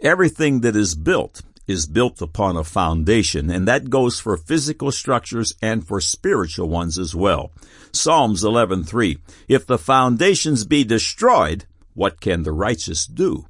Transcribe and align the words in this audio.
Everything 0.00 0.60
that 0.60 0.76
is 0.76 0.94
built 0.94 1.42
is 1.66 1.86
built 1.86 2.22
upon 2.22 2.56
a 2.56 2.62
foundation, 2.62 3.50
and 3.50 3.66
that 3.66 3.90
goes 3.90 4.20
for 4.20 4.36
physical 4.36 4.92
structures 4.92 5.54
and 5.60 5.86
for 5.86 6.00
spiritual 6.00 6.68
ones 6.68 6.98
as 6.98 7.16
well. 7.16 7.50
Psalms 7.92 8.44
11:3 8.44 9.18
If 9.48 9.66
the 9.66 9.76
foundations 9.76 10.64
be 10.64 10.84
destroyed, 10.84 11.64
what 11.94 12.20
can 12.20 12.44
the 12.44 12.52
righteous 12.52 13.06
do? 13.06 13.46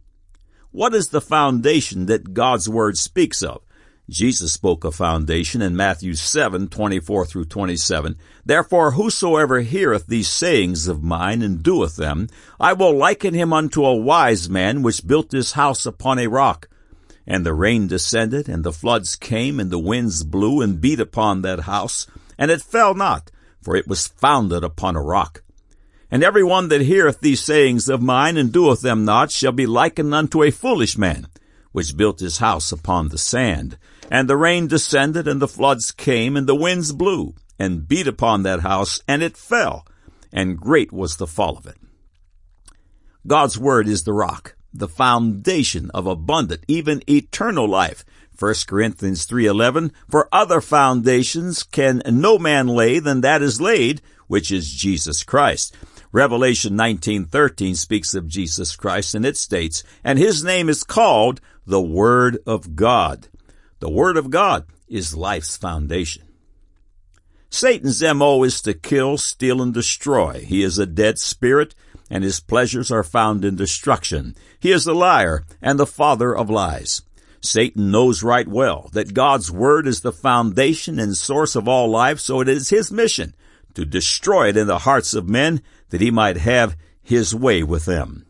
What 0.70 0.94
is 0.94 1.08
the 1.08 1.20
foundation 1.20 2.06
that 2.06 2.32
God's 2.32 2.66
word 2.66 2.96
speaks 2.96 3.42
of? 3.42 3.60
Jesus 4.08 4.54
spoke 4.54 4.84
a 4.84 4.90
foundation 4.90 5.60
in 5.60 5.76
Matthew 5.76 6.14
7, 6.14 6.68
24 6.68 7.26
through 7.26 7.44
27. 7.44 8.16
Therefore, 8.42 8.92
whosoever 8.92 9.60
heareth 9.60 10.06
these 10.06 10.30
sayings 10.30 10.88
of 10.88 11.02
mine 11.02 11.42
and 11.42 11.62
doeth 11.62 11.96
them, 11.96 12.28
I 12.58 12.72
will 12.72 12.96
liken 12.96 13.34
him 13.34 13.52
unto 13.52 13.84
a 13.84 13.94
wise 13.94 14.48
man 14.48 14.82
which 14.82 15.06
built 15.06 15.32
his 15.32 15.52
house 15.52 15.84
upon 15.84 16.18
a 16.18 16.26
rock. 16.26 16.68
And 17.26 17.44
the 17.44 17.52
rain 17.52 17.86
descended, 17.86 18.48
and 18.48 18.64
the 18.64 18.72
floods 18.72 19.14
came, 19.14 19.60
and 19.60 19.70
the 19.70 19.78
winds 19.78 20.24
blew 20.24 20.62
and 20.62 20.80
beat 20.80 21.00
upon 21.00 21.42
that 21.42 21.60
house, 21.60 22.06
and 22.38 22.50
it 22.50 22.62
fell 22.62 22.94
not, 22.94 23.30
for 23.60 23.76
it 23.76 23.86
was 23.86 24.06
founded 24.06 24.64
upon 24.64 24.96
a 24.96 25.02
rock. 25.02 25.42
And 26.10 26.24
every 26.24 26.42
one 26.42 26.68
that 26.68 26.80
heareth 26.80 27.20
these 27.20 27.42
sayings 27.42 27.90
of 27.90 28.00
mine 28.00 28.38
and 28.38 28.50
doeth 28.50 28.80
them 28.80 29.04
not 29.04 29.30
shall 29.30 29.52
be 29.52 29.66
likened 29.66 30.14
unto 30.14 30.42
a 30.42 30.50
foolish 30.50 30.96
man, 30.96 31.26
which 31.72 31.96
built 31.96 32.20
his 32.20 32.38
house 32.38 32.72
upon 32.72 33.08
the 33.08 33.18
sand. 33.18 33.78
And 34.10 34.28
the 34.28 34.36
rain 34.36 34.66
descended, 34.66 35.28
and 35.28 35.40
the 35.40 35.48
floods 35.48 35.90
came, 35.92 36.36
and 36.36 36.46
the 36.46 36.54
winds 36.54 36.92
blew, 36.92 37.34
and 37.58 37.86
beat 37.86 38.06
upon 38.06 38.42
that 38.42 38.60
house, 38.60 39.02
and 39.06 39.22
it 39.22 39.36
fell, 39.36 39.86
and 40.32 40.58
great 40.58 40.92
was 40.92 41.16
the 41.16 41.26
fall 41.26 41.56
of 41.56 41.66
it. 41.66 41.76
God's 43.26 43.58
word 43.58 43.88
is 43.88 44.04
the 44.04 44.12
rock, 44.12 44.56
the 44.72 44.88
foundation 44.88 45.90
of 45.92 46.06
abundant, 46.06 46.64
even 46.68 47.02
eternal 47.08 47.68
life. 47.68 48.04
1 48.38 48.54
Corinthians 48.68 49.26
3:11 49.26 49.90
For 50.08 50.28
other 50.32 50.60
foundations 50.60 51.64
can 51.64 52.02
no 52.06 52.38
man 52.38 52.68
lay 52.68 53.00
than 53.00 53.20
that 53.22 53.42
is 53.42 53.60
laid, 53.60 54.00
which 54.28 54.52
is 54.52 54.72
Jesus 54.72 55.24
Christ. 55.24 55.76
Revelation 56.12 56.74
19:13 56.74 57.74
speaks 57.74 58.14
of 58.14 58.28
Jesus 58.28 58.76
Christ 58.76 59.14
and 59.14 59.26
it 59.26 59.36
states, 59.36 59.82
"And 60.02 60.18
his 60.18 60.42
name 60.42 60.68
is 60.68 60.82
called 60.82 61.40
the 61.66 61.82
Word 61.82 62.38
of 62.46 62.74
God." 62.74 63.28
The 63.80 63.90
Word 63.90 64.16
of 64.16 64.30
God 64.30 64.64
is 64.88 65.14
life's 65.14 65.56
foundation. 65.56 66.22
Satan's 67.50 68.02
MO 68.02 68.42
is 68.42 68.60
to 68.62 68.74
kill, 68.74 69.16
steal, 69.18 69.62
and 69.62 69.72
destroy. 69.72 70.44
He 70.46 70.62
is 70.62 70.78
a 70.78 70.86
dead 70.86 71.18
spirit, 71.18 71.74
and 72.10 72.24
his 72.24 72.40
pleasures 72.40 72.90
are 72.90 73.04
found 73.04 73.44
in 73.44 73.56
destruction. 73.56 74.34
He 74.58 74.72
is 74.72 74.86
a 74.86 74.92
liar 74.92 75.44
and 75.62 75.78
the 75.78 75.86
father 75.86 76.34
of 76.34 76.50
lies. 76.50 77.02
Satan 77.40 77.90
knows 77.90 78.22
right 78.22 78.48
well 78.48 78.90
that 78.92 79.14
God's 79.14 79.50
Word 79.50 79.86
is 79.86 80.00
the 80.00 80.12
foundation 80.12 80.98
and 80.98 81.16
source 81.16 81.54
of 81.54 81.68
all 81.68 81.88
life, 81.88 82.18
so 82.18 82.40
it 82.40 82.48
is 82.48 82.70
his 82.70 82.90
mission 82.90 83.34
to 83.74 83.84
destroy 83.84 84.48
it 84.48 84.56
in 84.56 84.66
the 84.66 84.80
hearts 84.80 85.14
of 85.14 85.28
men 85.28 85.62
that 85.90 86.00
he 86.00 86.10
might 86.10 86.36
have 86.36 86.76
his 87.02 87.34
way 87.34 87.62
with 87.62 87.84
them. 87.84 88.26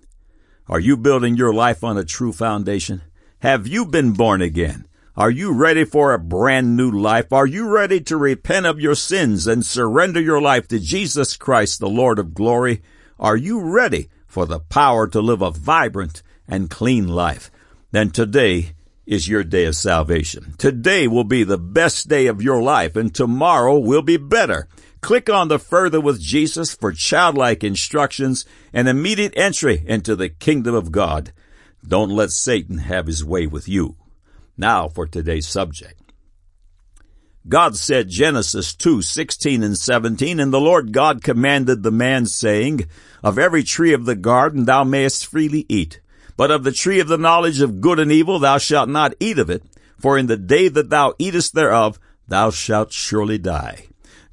Are 0.69 0.81
you 0.81 0.97
building 0.97 1.37
your 1.37 1.53
life 1.53 1.83
on 1.83 1.97
a 1.97 2.05
true 2.05 2.33
foundation? 2.33 3.03
Have 3.41 3.67
you 3.67 3.87
been 3.87 4.12
born 4.12 4.42
again? 4.42 4.87
Are 5.17 5.31
you 5.31 5.53
ready 5.53 5.84
for 5.84 6.12
a 6.12 6.19
brand 6.19 6.77
new 6.77 6.91
life? 6.91 7.33
Are 7.33 7.47
you 7.47 7.69
ready 7.69 8.00
to 8.03 8.17
repent 8.17 8.67
of 8.67 8.78
your 8.78 8.95
sins 8.95 9.48
and 9.48 9.67
surrender 9.67 10.20
your 10.20 10.41
life 10.41 10.69
to 10.69 10.78
Jesus 10.78 11.37
Christ, 11.37 11.81
the 11.81 11.89
Lord 11.89 12.20
of 12.20 12.34
glory? 12.34 12.83
Are 13.19 13.37
you 13.37 13.61
ready 13.61 14.11
for 14.28 14.47
the 14.47 14.61
power 14.61 15.09
to 15.09 15.20
live 15.20 15.43
a 15.43 15.50
vibrant 15.50 16.22
and 16.47 16.70
clean 16.70 17.09
life? 17.09 17.50
Then 17.91 18.11
today 18.11 18.75
is 19.06 19.27
your 19.27 19.43
day 19.43 19.65
of 19.65 19.75
salvation. 19.75 20.55
Today 20.59 21.09
will 21.09 21.25
be 21.25 21.43
the 21.43 21.59
best 21.59 22.09
day 22.09 22.27
of 22.27 22.43
your 22.43 22.62
life 22.62 22.95
and 22.95 23.12
tomorrow 23.12 23.77
will 23.77 24.03
be 24.03 24.19
better. 24.19 24.69
Click 25.00 25.30
on 25.30 25.48
the 25.48 25.58
Further 25.58 26.00
with 26.00 26.20
Jesus 26.20 26.75
for 26.75 26.92
childlike 26.92 27.62
instructions 27.62 28.44
and 28.72 28.88
immediate 28.88 29.32
entry 29.36 29.84
into 29.86 30.16
the 30.16 30.28
kingdom 30.28 30.75
of 30.75 30.91
God. 30.91 31.32
Don't 31.86 32.10
let 32.10 32.31
Satan 32.31 32.78
have 32.78 33.06
his 33.06 33.25
way 33.25 33.47
with 33.47 33.69
you. 33.69 33.97
Now 34.56 34.88
for 34.88 35.06
today's 35.06 35.47
subject. 35.47 36.08
God 37.48 37.76
said 37.76 38.10
Genesis 38.10 38.75
2, 38.75 39.00
16 39.00 39.62
and 39.62 39.78
17, 39.78 40.41
And 40.41 40.53
the 40.53 40.60
Lord 40.60 40.92
God 40.92 41.22
commanded 41.22 41.82
the 41.82 41.92
man, 41.92 42.26
saying, 42.26 42.87
Of 43.22 43.38
every 43.38 43.62
tree 43.62 43.94
of 43.94 44.04
the 44.04 44.16
garden 44.16 44.64
thou 44.66 44.84
mayest 44.84 45.26
freely 45.26 45.64
eat, 45.69 46.00
but 46.37 46.50
of 46.50 46.64
the 46.64 46.72
tree 46.72 47.00
of 47.00 47.08
the 47.08 47.16
knowledge 47.16 47.60
of 47.60 47.81
good 47.81 48.00
and 48.00 48.12
evil 48.12 48.38
thou 48.38 48.58
shalt 48.58 48.88
not 48.88 49.14
eat 49.19 49.38
of 49.38 49.48
it, 49.48 49.62
for 49.98 50.19
in 50.19 50.26
the 50.26 50.37
day 50.37 50.69
that 50.69 50.91
thou 50.91 51.14
eatest 51.19 51.54
thereof 51.54 51.98
thou 52.26 52.50
shalt 52.50 52.92
surely 52.92 53.38
die. 53.38 53.87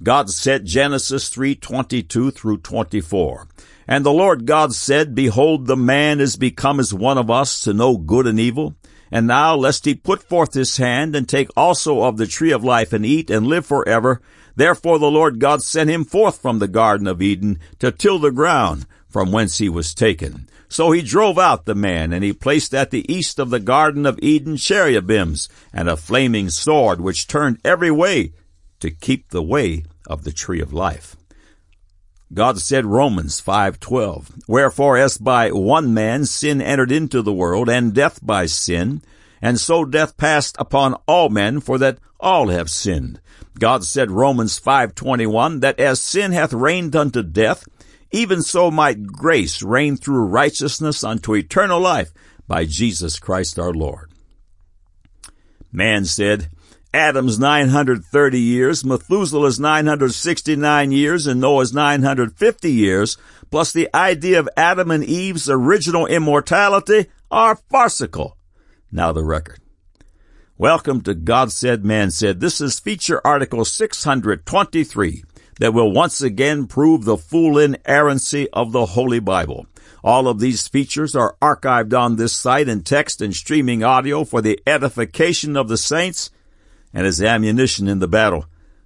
God 0.03 0.29
said 0.29 0.65
Genesis 0.65 1.29
3:22 1.29 2.31
through 2.31 2.57
24. 2.57 3.47
And 3.87 4.05
the 4.05 4.11
Lord 4.11 4.45
God 4.45 4.73
said, 4.73 5.15
Behold, 5.15 5.67
the 5.67 5.77
man 5.77 6.19
is 6.19 6.35
become 6.35 6.79
as 6.79 6.93
one 6.93 7.17
of 7.17 7.31
us 7.31 7.61
to 7.61 7.73
know 7.73 7.97
good 7.97 8.27
and 8.27 8.39
evil. 8.39 8.75
And 9.11 9.27
now, 9.27 9.55
lest 9.55 9.85
he 9.85 9.95
put 9.95 10.23
forth 10.23 10.53
his 10.53 10.77
hand 10.77 11.15
and 11.15 11.29
take 11.29 11.49
also 11.55 12.01
of 12.03 12.17
the 12.17 12.27
tree 12.27 12.51
of 12.51 12.63
life 12.63 12.91
and 12.91 13.05
eat 13.05 13.29
and 13.29 13.47
live 13.47 13.65
forever, 13.65 14.21
therefore 14.55 14.99
the 14.99 15.11
Lord 15.11 15.39
God 15.39 15.61
sent 15.61 15.89
him 15.89 16.03
forth 16.03 16.41
from 16.41 16.59
the 16.59 16.67
garden 16.67 17.07
of 17.07 17.21
Eden 17.21 17.59
to 17.79 17.91
till 17.91 18.19
the 18.19 18.31
ground 18.31 18.85
from 19.07 19.31
whence 19.31 19.59
he 19.59 19.69
was 19.69 19.93
taken. 19.93 20.49
So 20.67 20.91
he 20.91 21.01
drove 21.03 21.37
out 21.37 21.65
the 21.65 21.75
man, 21.75 22.11
and 22.11 22.23
he 22.23 22.33
placed 22.33 22.73
at 22.73 22.91
the 22.91 23.09
east 23.13 23.39
of 23.39 23.51
the 23.51 23.59
garden 23.59 24.05
of 24.05 24.19
Eden 24.21 24.57
cherubims 24.57 25.47
and 25.71 25.87
a 25.87 25.95
flaming 25.95 26.49
sword 26.49 26.99
which 26.99 27.27
turned 27.27 27.59
every 27.63 27.91
way 27.91 28.33
to 28.79 28.91
keep 28.91 29.29
the 29.29 29.43
way 29.43 29.83
of 30.07 30.23
the 30.23 30.31
tree 30.31 30.61
of 30.61 30.73
life. 30.73 31.15
God 32.33 32.59
said 32.59 32.85
Romans 32.85 33.39
5:12, 33.39 34.47
Wherefore 34.47 34.97
as 34.97 35.17
by 35.17 35.51
one 35.51 35.93
man 35.93 36.25
sin 36.25 36.61
entered 36.61 36.91
into 36.91 37.21
the 37.21 37.33
world 37.33 37.69
and 37.69 37.93
death 37.93 38.19
by 38.21 38.45
sin, 38.45 39.01
and 39.41 39.59
so 39.59 39.85
death 39.85 40.17
passed 40.17 40.55
upon 40.57 40.95
all 41.07 41.29
men 41.29 41.59
for 41.59 41.77
that 41.77 41.99
all 42.19 42.49
have 42.49 42.69
sinned. 42.69 43.21
God 43.59 43.83
said 43.85 44.11
Romans 44.11 44.59
5:21 44.59 45.61
that 45.61 45.79
as 45.79 46.01
sin 46.01 46.31
hath 46.31 46.51
reigned 46.51 46.95
unto 46.95 47.21
death, 47.23 47.63
even 48.11 48.41
so 48.41 48.71
might 48.71 49.07
grace 49.07 49.61
reign 49.61 49.95
through 49.95 50.25
righteousness 50.25 51.03
unto 51.03 51.35
eternal 51.35 51.79
life 51.79 52.11
by 52.47 52.65
Jesus 52.65 53.19
Christ 53.19 53.59
our 53.59 53.73
Lord. 53.73 54.11
Man 55.71 56.05
said, 56.05 56.49
Adam's 56.95 57.37
930 57.37 58.39
years, 58.39 58.85
Methuselah's 58.85 59.59
969 59.59 60.93
years, 60.93 61.27
and 61.27 61.41
Noah's 61.41 61.73
950 61.73 62.71
years, 62.71 63.17
plus 63.51 63.73
the 63.73 63.89
idea 63.93 64.39
of 64.39 64.47
Adam 64.55 64.91
and 64.91 65.03
Eve's 65.03 65.49
original 65.49 66.05
immortality 66.05 67.07
are 67.29 67.57
farcical. 67.69 68.37
Now 68.93 69.11
the 69.11 69.25
record. 69.25 69.59
Welcome 70.57 71.01
to 71.01 71.13
God 71.13 71.51
Said, 71.51 71.83
Man 71.83 72.11
Said. 72.11 72.39
This 72.39 72.61
is 72.61 72.79
feature 72.79 73.19
article 73.27 73.65
623 73.65 75.23
that 75.59 75.73
will 75.73 75.91
once 75.91 76.21
again 76.21 76.65
prove 76.65 77.03
the 77.03 77.17
full 77.17 77.57
inerrancy 77.59 78.49
of 78.51 78.71
the 78.71 78.85
Holy 78.85 79.19
Bible. 79.19 79.67
All 80.01 80.29
of 80.29 80.39
these 80.39 80.69
features 80.69 81.13
are 81.13 81.35
archived 81.41 81.93
on 81.93 82.15
this 82.15 82.31
site 82.31 82.69
in 82.69 82.83
text 82.83 83.21
and 83.21 83.35
streaming 83.35 83.83
audio 83.83 84.23
for 84.23 84.41
the 84.41 84.61
edification 84.65 85.57
of 85.57 85.67
the 85.67 85.77
saints 85.77 86.29
and 86.95 87.05
as 87.05 87.21
ammunition 87.21 87.87
in 87.87 87.99
the 87.99 88.07
battle 88.07 88.45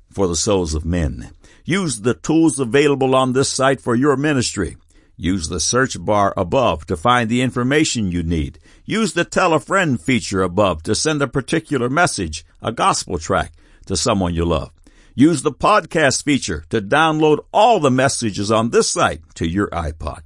for 0.09 0.27
the 0.27 0.35
souls 0.35 0.73
of 0.73 0.83
men. 0.83 1.31
Use 1.63 2.01
the 2.01 2.15
tools 2.15 2.59
available 2.59 3.15
on 3.15 3.33
this 3.33 3.49
site 3.49 3.79
for 3.79 3.95
your 3.95 4.17
ministry. 4.17 4.75
Use 5.15 5.49
the 5.49 5.59
search 5.59 6.03
bar 6.03 6.33
above 6.35 6.87
to 6.87 6.97
find 6.97 7.29
the 7.29 7.41
information 7.41 8.11
you 8.11 8.23
need. 8.23 8.57
Use 8.85 9.13
the 9.13 9.23
tell 9.23 9.53
a 9.53 9.59
friend 9.59 10.01
feature 10.01 10.41
above 10.41 10.81
to 10.83 10.95
send 10.95 11.21
a 11.21 11.27
particular 11.27 11.89
message, 11.89 12.43
a 12.61 12.71
gospel 12.71 13.19
track, 13.19 13.53
to 13.85 13.95
someone 13.95 14.33
you 14.33 14.45
love. 14.45 14.71
Use 15.13 15.43
the 15.43 15.51
podcast 15.51 16.23
feature 16.23 16.63
to 16.69 16.81
download 16.81 17.39
all 17.53 17.79
the 17.79 17.91
messages 17.91 18.49
on 18.51 18.71
this 18.71 18.89
site 18.89 19.21
to 19.35 19.47
your 19.47 19.69
iPod. 19.69 20.21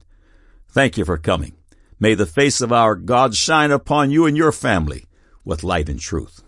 Thank 0.70 0.98
you 0.98 1.04
for 1.04 1.18
coming. 1.18 1.54
May 2.00 2.14
the 2.14 2.26
face 2.26 2.62
of 2.62 2.72
our 2.72 2.96
God 2.96 3.36
shine 3.36 3.72
upon 3.72 4.12
you 4.12 4.26
and 4.26 4.38
your 4.38 4.52
family 4.52 5.06
with 5.44 5.64
light 5.64 5.90
and 5.90 6.00
truth. 6.00 6.44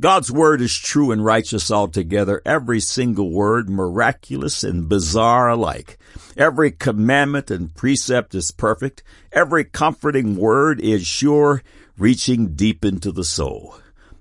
God's 0.00 0.32
word 0.32 0.62
is 0.62 0.74
true 0.74 1.12
and 1.12 1.22
righteous 1.22 1.70
altogether, 1.70 2.40
every 2.46 2.80
single 2.80 3.30
word 3.30 3.68
miraculous 3.68 4.64
and 4.64 4.88
bizarre 4.88 5.50
alike. 5.50 5.98
Every 6.34 6.70
commandment 6.70 7.50
and 7.50 7.74
precept 7.74 8.34
is 8.34 8.52
perfect. 8.52 9.02
Every 9.32 9.64
comforting 9.64 10.36
word 10.36 10.80
is 10.80 11.06
sure, 11.06 11.62
reaching 11.98 12.54
deep 12.54 12.86
into 12.86 13.12
the 13.12 13.24
soul. 13.24 13.76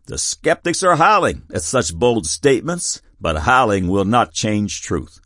The 0.07 0.17
skeptics 0.17 0.83
are 0.83 0.97
howling 0.97 1.43
at 1.53 1.61
such 1.61 1.95
bold 1.95 2.25
statements, 2.25 3.01
but 3.21 3.43
howling 3.43 3.87
will 3.87 4.03
not 4.03 4.33
change 4.33 4.81
truth. 4.81 5.21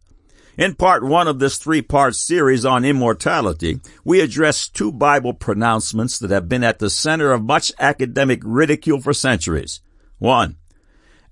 In 0.57 0.75
part 0.75 1.03
one 1.03 1.27
of 1.27 1.39
this 1.39 1.57
three-part 1.57 2.15
series 2.15 2.63
on 2.63 2.85
immortality, 2.85 3.79
we 4.03 4.21
address 4.21 4.69
two 4.69 4.91
Bible 4.91 5.33
pronouncements 5.33 6.19
that 6.19 6.29
have 6.29 6.47
been 6.47 6.63
at 6.63 6.77
the 6.77 6.91
center 6.91 7.31
of 7.31 7.43
much 7.43 7.73
academic 7.79 8.41
ridicule 8.43 9.01
for 9.01 9.13
centuries. 9.13 9.81
One, 10.19 10.57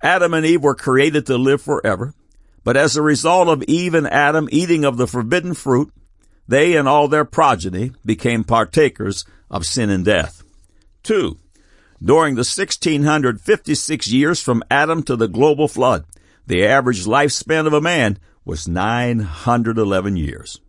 Adam 0.02 0.34
and 0.34 0.44
Eve 0.44 0.62
were 0.62 0.74
created 0.74 1.26
to 1.26 1.38
live 1.38 1.62
forever, 1.62 2.14
but 2.62 2.76
as 2.76 2.96
a 2.96 3.02
result 3.02 3.48
of 3.48 3.62
Eve 3.64 3.94
and 3.94 4.06
Adam 4.08 4.48
eating 4.52 4.84
of 4.84 4.96
the 4.96 5.06
forbidden 5.06 5.54
fruit, 5.54 5.92
they 6.46 6.76
and 6.76 6.86
all 6.86 7.08
their 7.08 7.24
progeny 7.24 7.92
became 8.04 8.44
partakers 8.44 9.24
of 9.50 9.66
sin 9.66 9.90
and 9.90 10.04
death. 10.04 10.42
Two, 11.02 11.38
during 12.02 12.34
the 12.34 12.40
1656 12.40 14.08
years 14.08 14.42
from 14.42 14.62
Adam 14.70 15.02
to 15.04 15.16
the 15.16 15.28
global 15.28 15.68
flood, 15.68 16.04
the 16.46 16.66
average 16.66 17.04
lifespan 17.04 17.66
of 17.66 17.72
a 17.72 17.80
man 17.80 18.18
was 18.44 18.68
911 18.68 20.16
years. 20.16 20.60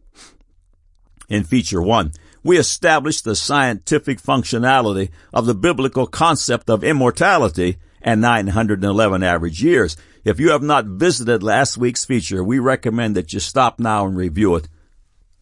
In 1.27 1.43
feature 1.43 1.81
one, 1.81 2.13
we 2.43 2.57
established 2.57 3.25
the 3.25 3.35
scientific 3.35 4.21
functionality 4.21 5.09
of 5.33 5.45
the 5.45 5.55
biblical 5.55 6.07
concept 6.07 6.69
of 6.69 6.83
immortality 6.83 7.77
and 8.05 8.21
911 8.21 9.23
average 9.23 9.61
years. 9.61 9.97
If 10.23 10.39
you 10.39 10.51
have 10.51 10.61
not 10.61 10.85
visited 10.85 11.41
last 11.41 11.77
week's 11.77 12.05
feature, 12.05 12.43
we 12.43 12.59
recommend 12.59 13.15
that 13.15 13.33
you 13.33 13.39
stop 13.39 13.79
now 13.79 14.05
and 14.05 14.15
review 14.15 14.55
it. 14.55 14.69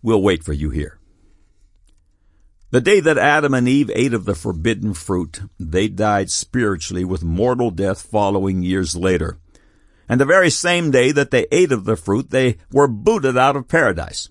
We'll 0.02 0.22
wait 0.22 0.44
for 0.44 0.54
you 0.54 0.70
here. 0.70 0.98
The 2.72 2.82
day 2.82 3.02
that 3.02 3.18
Adam 3.18 3.54
and 3.54 3.68
Eve 3.68 3.92
ate 3.94 4.14
of 4.14 4.26
the 4.26 4.34
forbidden 4.34 4.94
fruit, 4.94 5.42
they 5.60 5.88
died 5.88 6.32
spiritually 6.32 7.04
with 7.04 7.22
mortal 7.22 7.70
death 7.70 8.02
following 8.02 8.64
years 8.64 8.96
later. 8.96 9.38
And 10.10 10.20
the 10.20 10.26
very 10.26 10.50
same 10.50 10.90
day 10.90 11.12
that 11.12 11.32
they 11.32 11.46
ate 11.52 11.72
of 11.72 11.84
the 11.84 11.96
fruit, 11.96 12.32
they 12.32 12.58
were 12.72 12.88
booted 12.88 13.38
out 13.38 13.56
of 13.56 13.68
paradise. 13.68 14.30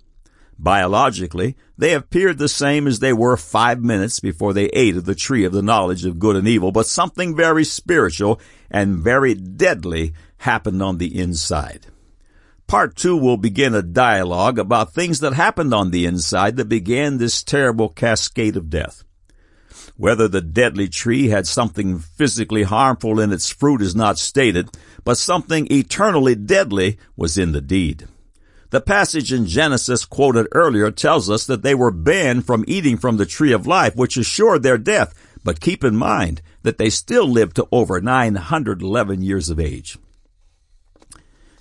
Biologically, 0.63 1.57
they 1.77 1.93
appeared 1.93 2.39
the 2.39 2.49
same 2.49 2.87
as 2.87 3.01
they 3.01 3.13
were 3.13 3.37
five 3.37 3.83
minutes 3.83 4.21
before 4.21 4.53
they 4.53 4.67
ate 4.67 4.97
of 4.97 5.07
the 5.07 5.17
tree 5.17 5.45
of 5.45 5.53
the 5.53 5.61
knowledge 5.61 6.05
of 6.05 6.21
good 6.21 6.37
and 6.37 6.47
evil, 6.47 6.71
but 6.71 6.87
something 6.87 7.35
very 7.35 7.65
spiritual 7.65 8.41
and 8.71 8.99
very 8.99 9.35
deadly 9.35 10.15
happened 10.39 10.81
on 10.81 10.99
the 10.99 11.19
inside. 11.19 11.89
Part 12.69 12.95
two 12.95 13.17
will 13.17 13.37
begin 13.37 13.75
a 13.75 13.83
dialogue 13.83 14.57
about 14.57 14.95
things 14.95 15.19
that 15.19 15.33
happened 15.33 15.75
on 15.75 15.91
the 15.91 16.07
inside 16.07 16.57
that 16.57 16.69
began 16.69 17.19
this 17.19 17.43
terrible 17.43 17.89
cascade 17.89 18.57
of 18.57 18.71
death. 18.71 19.03
Whether 19.97 20.29
the 20.29 20.41
deadly 20.41 20.89
tree 20.89 21.29
had 21.29 21.49
something 21.49 21.99
physically 21.99 22.63
harmful 22.63 23.19
in 23.19 23.33
its 23.33 23.51
fruit 23.51 23.83
is 23.83 23.97
not 23.97 24.17
stated, 24.17 24.71
but 25.03 25.19
something 25.19 25.67
eternally 25.73 26.37
deadly 26.37 26.99
was 27.17 27.37
in 27.37 27.51
the 27.51 27.61
deed. 27.61 28.07
The 28.73 28.81
passage 28.81 29.35
in 29.35 29.45
Genesis 29.45 30.07
quoted 30.07 30.49
earlier 30.53 30.91
tells 30.91 31.29
us 31.29 31.45
that 31.45 31.61
they 31.61 31.75
were 31.75 31.91
banned 31.91 32.47
from 32.47 32.65
eating 32.67 32.97
from 32.97 33.19
the 33.19 33.27
tree 33.27 33.53
of 33.53 33.67
life, 33.67 33.95
which 33.97 34.17
assured 34.17 34.63
their 34.63 34.79
death, 34.79 35.13
but 35.45 35.61
keep 35.61 35.85
in 35.85 35.95
mind 35.95 36.41
that 36.63 36.79
they 36.79 36.89
still 36.89 37.29
lived 37.29 37.57
to 37.57 37.69
over 37.71 38.01
911 38.01 39.21
years 39.21 39.51
of 39.51 39.61
age. 39.61 39.99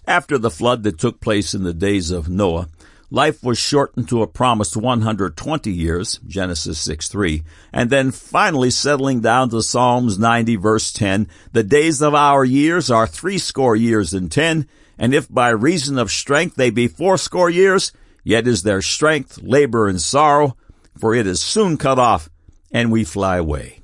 After 0.07 0.37
the 0.37 0.49
flood 0.49 0.83
that 0.83 0.99
took 0.99 1.19
place 1.19 1.53
in 1.53 1.63
the 1.63 1.73
days 1.73 2.11
of 2.11 2.29
Noah, 2.29 2.69
life 3.09 3.43
was 3.43 3.59
shortened 3.59 4.07
to 4.07 4.21
a 4.21 4.27
promised 4.27 4.77
120 4.77 5.69
years, 5.69 6.17
Genesis 6.25 6.79
6 6.79 7.09
3, 7.09 7.43
and 7.73 7.89
then 7.89 8.11
finally 8.11 8.71
settling 8.71 9.19
down 9.19 9.49
to 9.49 9.61
Psalms 9.61 10.17
90 10.17 10.55
verse 10.55 10.93
10, 10.93 11.27
the 11.51 11.63
days 11.63 12.01
of 12.01 12.15
our 12.15 12.45
years 12.45 12.89
are 12.89 13.05
threescore 13.05 13.75
years 13.75 14.13
and 14.13 14.31
ten, 14.31 14.65
and 15.01 15.15
if 15.15 15.27
by 15.27 15.49
reason 15.49 15.97
of 15.97 16.11
strength 16.11 16.55
they 16.55 16.69
be 16.69 16.87
fourscore 16.87 17.49
years, 17.49 17.91
yet 18.23 18.45
is 18.45 18.61
their 18.61 18.83
strength 18.83 19.39
labor 19.41 19.87
and 19.87 19.99
sorrow, 19.99 20.55
for 20.95 21.15
it 21.15 21.25
is 21.25 21.41
soon 21.41 21.75
cut 21.75 21.97
off, 21.97 22.29
and 22.71 22.91
we 22.91 23.03
fly 23.03 23.37
away. 23.37 23.79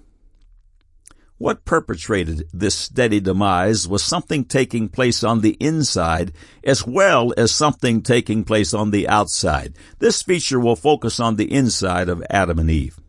What 1.40 1.66
perpetrated 1.66 2.48
this 2.54 2.76
steady 2.76 3.20
demise 3.20 3.88
was 3.88 4.04
something 4.04 4.46
taking 4.46 4.90
place 4.90 5.24
on 5.24 5.42
the 5.42 5.58
inside 5.60 6.34
as 6.64 6.86
well 6.86 7.34
as 7.36 7.52
something 7.52 8.04
taking 8.04 8.44
place 8.44 8.72
on 8.76 8.92
the 8.92 9.08
outside. 9.08 9.74
This 9.98 10.22
feature 10.22 10.60
will 10.60 10.76
focus 10.76 11.20
on 11.20 11.36
the 11.36 11.52
inside 11.52 12.10
of 12.10 12.24
Adam 12.30 12.60
and 12.60 12.70
Eve. 12.70 13.00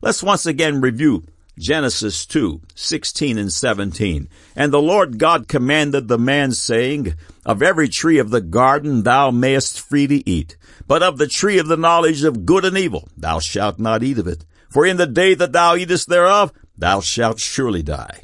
Let's 0.00 0.22
once 0.22 0.46
again 0.46 0.80
review 0.80 1.24
Genesis 1.58 2.26
2, 2.26 2.60
16 2.74 3.38
and 3.38 3.50
17. 3.50 4.28
And 4.54 4.72
the 4.72 4.82
Lord 4.82 5.18
God 5.18 5.48
commanded 5.48 6.06
the 6.06 6.18
man 6.18 6.52
saying, 6.52 7.14
Of 7.46 7.62
every 7.62 7.88
tree 7.88 8.18
of 8.18 8.28
the 8.28 8.42
garden 8.42 9.04
thou 9.04 9.30
mayest 9.30 9.80
freely 9.80 10.22
eat, 10.26 10.58
but 10.86 11.02
of 11.02 11.16
the 11.16 11.26
tree 11.26 11.58
of 11.58 11.66
the 11.66 11.78
knowledge 11.78 12.24
of 12.24 12.44
good 12.44 12.66
and 12.66 12.76
evil 12.76 13.08
thou 13.16 13.38
shalt 13.38 13.78
not 13.78 14.02
eat 14.02 14.18
of 14.18 14.26
it. 14.26 14.44
For 14.68 14.84
in 14.84 14.98
the 14.98 15.06
day 15.06 15.34
that 15.34 15.52
thou 15.52 15.76
eatest 15.76 16.10
thereof, 16.10 16.52
thou 16.76 17.00
shalt 17.00 17.40
surely 17.40 17.82
die. 17.82 18.20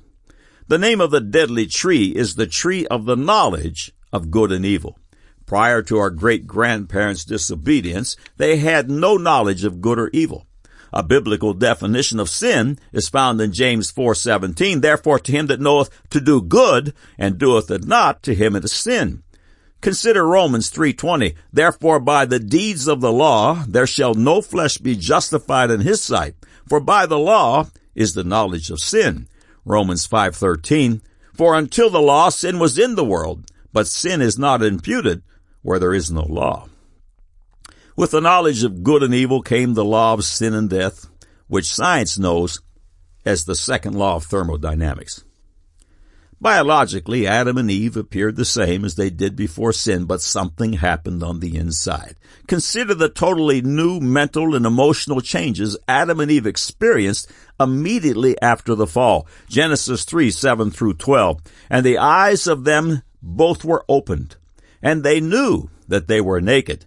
The 0.69 0.77
name 0.77 1.01
of 1.01 1.11
the 1.11 1.21
deadly 1.21 1.67
tree 1.67 2.09
is 2.09 2.35
the 2.35 2.47
tree 2.47 2.87
of 2.89 3.07
the 3.07 3.17
knowledge 3.17 3.93
of 4.13 4.31
good 4.31 4.53
and 4.53 4.67
evil. 4.67 4.99
Prior 5.47 5.81
to 5.83 5.97
our 5.97 6.11
great 6.11 6.47
grandparents' 6.47 7.25
disobedience, 7.25 8.17
they 8.37 8.59
had 8.59 8.91
no 8.91 9.17
knowledge 9.17 9.65
of 9.65 9.81
good 9.81 9.99
or 9.99 10.11
evil. 10.13 10.47
A 10.93 11.03
biblical 11.03 11.55
definition 11.55 12.21
of 12.21 12.29
sin 12.29 12.79
is 12.93 13.09
found 13.09 13.41
in 13.41 13.53
James 13.53 13.91
4:17. 13.91 14.83
Therefore 14.83 15.19
to 15.21 15.33
him 15.33 15.47
that 15.47 15.61
knoweth 15.61 15.91
to 16.11 16.21
do 16.21 16.43
good 16.43 16.93
and 17.19 17.39
doeth 17.39 17.71
it 17.71 17.87
not, 17.87 18.23
to 18.25 18.35
him 18.35 18.55
it 18.55 18.65
is 18.65 18.73
sin. 18.73 19.23
Consider 19.81 20.27
Romans 20.27 20.71
3:20. 20.71 21.35
Therefore 21.53 21.99
by 21.99 22.25
the 22.27 22.39
deeds 22.39 22.87
of 22.87 23.01
the 23.01 23.13
law 23.13 23.65
there 23.67 23.87
shall 23.87 24.15
no 24.15 24.43
flesh 24.43 24.79
be 24.79 24.95
justified 24.95 25.71
in 25.71 25.81
his 25.81 26.03
sight, 26.03 26.35
for 26.69 26.79
by 26.79 27.07
the 27.07 27.19
law 27.19 27.69
is 27.95 28.13
the 28.13 28.25
knowledge 28.25 28.71
of 28.71 28.79
sin. 28.79 29.29
Romans 29.65 30.07
5:13 30.07 31.01
For 31.35 31.55
until 31.55 31.89
the 31.89 32.01
law 32.01 32.29
sin 32.29 32.59
was 32.59 32.79
in 32.79 32.95
the 32.95 33.05
world, 33.05 33.47
but 33.73 33.87
sin 33.87 34.21
is 34.21 34.39
not 34.39 34.63
imputed 34.63 35.23
where 35.63 35.79
there 35.79 35.95
is 35.95 36.11
no 36.11 36.23
law. 36.23 36.69
With 37.97 38.13
the 38.13 38.21
knowledge 38.21 38.65
of 38.65 38.83
good 38.83 39.03
and 39.03 39.15
evil 39.15 39.43
came 39.43 39.75
the 39.75 39.85
law 39.85 40.15
of 40.15 40.25
sin 40.25 40.55
and 40.55 40.71
death, 40.71 41.07
which 41.47 41.73
science 41.73 42.19
knows 42.19 42.61
as 43.25 43.45
the 43.45 43.55
second 43.55 43.95
law 43.95 44.17
of 44.17 44.25
thermodynamics. 44.25 45.25
Biologically, 46.41 47.25
Adam 47.25 47.57
and 47.57 47.71
Eve 47.71 47.97
appeared 47.97 48.35
the 48.35 48.45
same 48.45 48.85
as 48.85 48.97
they 48.97 49.11
did 49.11 49.37
before 49.37 49.73
sin, 49.73 50.07
but 50.07 50.21
something 50.21 50.73
happened 50.73 51.23
on 51.23 51.39
the 51.39 51.57
inside. 51.57 52.17
Consider 52.49 52.95
the 52.95 53.09
totally 53.09 53.61
new 53.61 54.01
mental 54.01 54.57
and 54.57 54.67
emotional 54.67 55.21
changes 55.21 55.79
Adam 55.87 56.19
and 56.19 56.33
Eve 56.33 56.47
experienced 56.47 57.31
immediately 57.61 58.41
after 58.43 58.75
the 58.75 58.89
fall. 58.89 59.29
Genesis 59.49 60.05
3, 60.05 60.33
7 60.33 60.73
through 60.73 60.95
12. 60.95 61.41
And 61.71 61.87
the 61.87 61.99
eyes 61.99 62.49
of 62.49 62.65
them 62.65 63.03
both 63.23 63.65
were 63.65 63.85
opened, 63.89 64.35
and 64.83 65.05
they 65.05 65.21
knew 65.21 65.71
that 65.87 66.09
they 66.09 66.21
were 66.21 66.41
naked, 66.41 66.87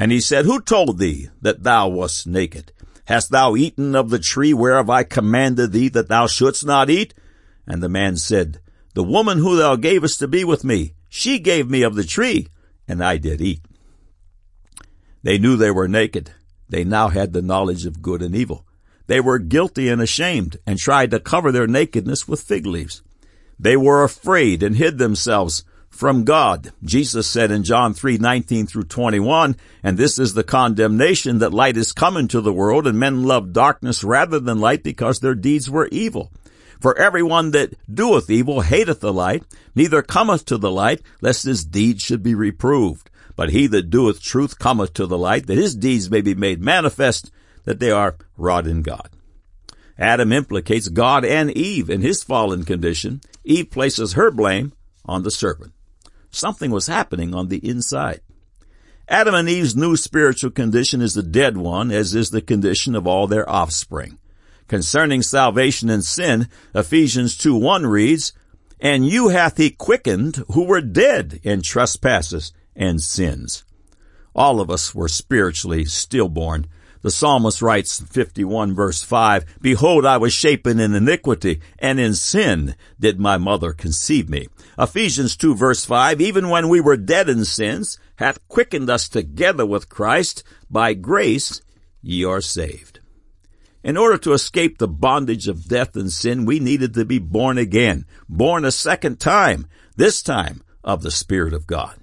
And 0.00 0.10
he 0.10 0.20
said, 0.22 0.46
Who 0.46 0.62
told 0.62 0.98
thee 0.98 1.28
that 1.42 1.62
thou 1.62 1.86
wast 1.88 2.26
naked? 2.26 2.72
Hast 3.04 3.30
thou 3.30 3.54
eaten 3.54 3.94
of 3.94 4.08
the 4.08 4.18
tree 4.18 4.54
whereof 4.54 4.88
I 4.88 5.02
commanded 5.02 5.72
thee 5.72 5.90
that 5.90 6.08
thou 6.08 6.26
shouldst 6.26 6.64
not 6.64 6.88
eat? 6.88 7.12
And 7.66 7.82
the 7.82 7.90
man 7.90 8.16
said, 8.16 8.60
The 8.94 9.04
woman 9.04 9.36
who 9.36 9.58
thou 9.58 9.76
gavest 9.76 10.18
to 10.20 10.26
be 10.26 10.42
with 10.42 10.64
me, 10.64 10.94
she 11.10 11.38
gave 11.38 11.68
me 11.68 11.82
of 11.82 11.96
the 11.96 12.04
tree, 12.04 12.48
and 12.88 13.04
I 13.04 13.18
did 13.18 13.42
eat. 13.42 13.60
They 15.22 15.36
knew 15.36 15.58
they 15.58 15.70
were 15.70 15.86
naked. 15.86 16.30
They 16.66 16.82
now 16.82 17.08
had 17.08 17.34
the 17.34 17.42
knowledge 17.42 17.84
of 17.84 18.00
good 18.00 18.22
and 18.22 18.34
evil. 18.34 18.66
They 19.06 19.20
were 19.20 19.38
guilty 19.38 19.90
and 19.90 20.00
ashamed, 20.00 20.56
and 20.66 20.78
tried 20.78 21.10
to 21.10 21.20
cover 21.20 21.52
their 21.52 21.66
nakedness 21.66 22.26
with 22.26 22.40
fig 22.40 22.64
leaves. 22.64 23.02
They 23.58 23.76
were 23.76 24.02
afraid 24.02 24.62
and 24.62 24.76
hid 24.76 24.96
themselves 24.96 25.62
from 26.00 26.24
God. 26.24 26.72
Jesus 26.82 27.26
said 27.26 27.50
in 27.50 27.62
John 27.62 27.92
3, 27.92 28.16
19 28.16 28.66
through 28.66 28.84
21, 28.84 29.54
and 29.82 29.98
this 29.98 30.18
is 30.18 30.32
the 30.32 30.42
condemnation 30.42 31.40
that 31.40 31.52
light 31.52 31.76
is 31.76 31.92
come 31.92 32.16
into 32.16 32.40
the 32.40 32.54
world 32.54 32.86
and 32.86 32.98
men 32.98 33.24
love 33.24 33.52
darkness 33.52 34.02
rather 34.02 34.40
than 34.40 34.58
light 34.58 34.82
because 34.82 35.20
their 35.20 35.34
deeds 35.34 35.68
were 35.68 35.90
evil. 35.92 36.32
For 36.80 36.96
everyone 36.96 37.50
that 37.50 37.74
doeth 37.94 38.30
evil 38.30 38.62
hateth 38.62 39.00
the 39.00 39.12
light, 39.12 39.44
neither 39.74 40.00
cometh 40.00 40.46
to 40.46 40.56
the 40.56 40.70
light, 40.70 41.02
lest 41.20 41.44
his 41.44 41.66
deeds 41.66 42.02
should 42.02 42.22
be 42.22 42.34
reproved. 42.34 43.10
But 43.36 43.50
he 43.50 43.66
that 43.66 43.90
doeth 43.90 44.22
truth 44.22 44.58
cometh 44.58 44.94
to 44.94 45.06
the 45.06 45.18
light, 45.18 45.48
that 45.48 45.58
his 45.58 45.74
deeds 45.74 46.10
may 46.10 46.22
be 46.22 46.34
made 46.34 46.62
manifest, 46.62 47.30
that 47.64 47.78
they 47.78 47.90
are 47.90 48.16
wrought 48.38 48.66
in 48.66 48.80
God. 48.80 49.10
Adam 49.98 50.32
implicates 50.32 50.88
God 50.88 51.26
and 51.26 51.50
Eve 51.50 51.90
in 51.90 52.00
his 52.00 52.24
fallen 52.24 52.64
condition. 52.64 53.20
Eve 53.44 53.70
places 53.70 54.14
her 54.14 54.30
blame 54.30 54.72
on 55.04 55.24
the 55.24 55.30
serpent. 55.30 55.74
Something 56.30 56.70
was 56.70 56.86
happening 56.86 57.34
on 57.34 57.48
the 57.48 57.58
inside. 57.68 58.20
Adam 59.08 59.34
and 59.34 59.48
Eve's 59.48 59.74
new 59.74 59.96
spiritual 59.96 60.50
condition 60.50 61.02
is 61.02 61.14
the 61.14 61.22
dead 61.22 61.56
one, 61.56 61.90
as 61.90 62.14
is 62.14 62.30
the 62.30 62.40
condition 62.40 62.94
of 62.94 63.06
all 63.06 63.26
their 63.26 63.48
offspring. 63.50 64.18
Concerning 64.68 65.20
salvation 65.20 65.90
and 65.90 66.04
sin, 66.04 66.48
Ephesians 66.74 67.36
2 67.36 67.56
1 67.56 67.86
reads, 67.86 68.32
And 68.78 69.04
you 69.04 69.30
hath 69.30 69.56
he 69.56 69.70
quickened 69.70 70.44
who 70.52 70.64
were 70.64 70.80
dead 70.80 71.40
in 71.42 71.62
trespasses 71.62 72.52
and 72.76 73.02
sins. 73.02 73.64
All 74.32 74.60
of 74.60 74.70
us 74.70 74.94
were 74.94 75.08
spiritually 75.08 75.84
stillborn 75.84 76.68
the 77.02 77.10
psalmist 77.10 77.62
writes 77.62 78.00
51 78.00 78.74
verse 78.74 79.02
5, 79.02 79.44
Behold, 79.60 80.04
I 80.04 80.18
was 80.18 80.32
shapen 80.32 80.78
in 80.78 80.94
iniquity, 80.94 81.60
and 81.78 81.98
in 81.98 82.14
sin 82.14 82.74
did 82.98 83.18
my 83.18 83.38
mother 83.38 83.72
conceive 83.72 84.28
me. 84.28 84.48
Ephesians 84.78 85.36
2 85.36 85.54
verse 85.54 85.84
5, 85.84 86.20
Even 86.20 86.48
when 86.50 86.68
we 86.68 86.80
were 86.80 86.96
dead 86.96 87.28
in 87.28 87.44
sins, 87.44 87.98
hath 88.16 88.46
quickened 88.48 88.90
us 88.90 89.08
together 89.08 89.64
with 89.64 89.88
Christ. 89.88 90.42
By 90.70 90.94
grace 90.94 91.62
ye 92.02 92.24
are 92.24 92.40
saved. 92.40 93.00
In 93.82 93.96
order 93.96 94.18
to 94.18 94.34
escape 94.34 94.76
the 94.76 94.88
bondage 94.88 95.48
of 95.48 95.68
death 95.68 95.96
and 95.96 96.12
sin, 96.12 96.44
we 96.44 96.60
needed 96.60 96.92
to 96.94 97.06
be 97.06 97.18
born 97.18 97.56
again, 97.56 98.04
born 98.28 98.64
a 98.64 98.70
second 98.70 99.18
time, 99.18 99.66
this 99.96 100.22
time 100.22 100.62
of 100.84 101.02
the 101.02 101.10
Spirit 101.10 101.54
of 101.54 101.66
God. 101.66 101.99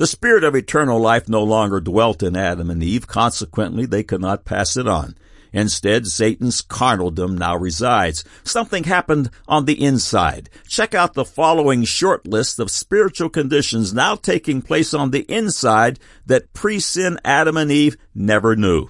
The 0.00 0.06
spirit 0.06 0.44
of 0.44 0.54
eternal 0.56 0.98
life 0.98 1.28
no 1.28 1.44
longer 1.44 1.78
dwelt 1.78 2.22
in 2.22 2.34
Adam 2.34 2.70
and 2.70 2.82
Eve, 2.82 3.06
consequently 3.06 3.84
they 3.84 4.02
could 4.02 4.22
not 4.22 4.46
pass 4.46 4.78
it 4.78 4.88
on. 4.88 5.14
Instead, 5.52 6.06
Satan's 6.06 6.62
carnaldom 6.62 7.36
now 7.36 7.54
resides. 7.54 8.24
Something 8.42 8.84
happened 8.84 9.28
on 9.46 9.66
the 9.66 9.84
inside. 9.84 10.48
Check 10.66 10.94
out 10.94 11.12
the 11.12 11.26
following 11.26 11.84
short 11.84 12.26
list 12.26 12.58
of 12.58 12.70
spiritual 12.70 13.28
conditions 13.28 13.92
now 13.92 14.14
taking 14.14 14.62
place 14.62 14.94
on 14.94 15.10
the 15.10 15.30
inside 15.30 15.98
that 16.24 16.54
pre-sin 16.54 17.18
Adam 17.22 17.58
and 17.58 17.70
Eve 17.70 17.98
never 18.14 18.56
knew. 18.56 18.88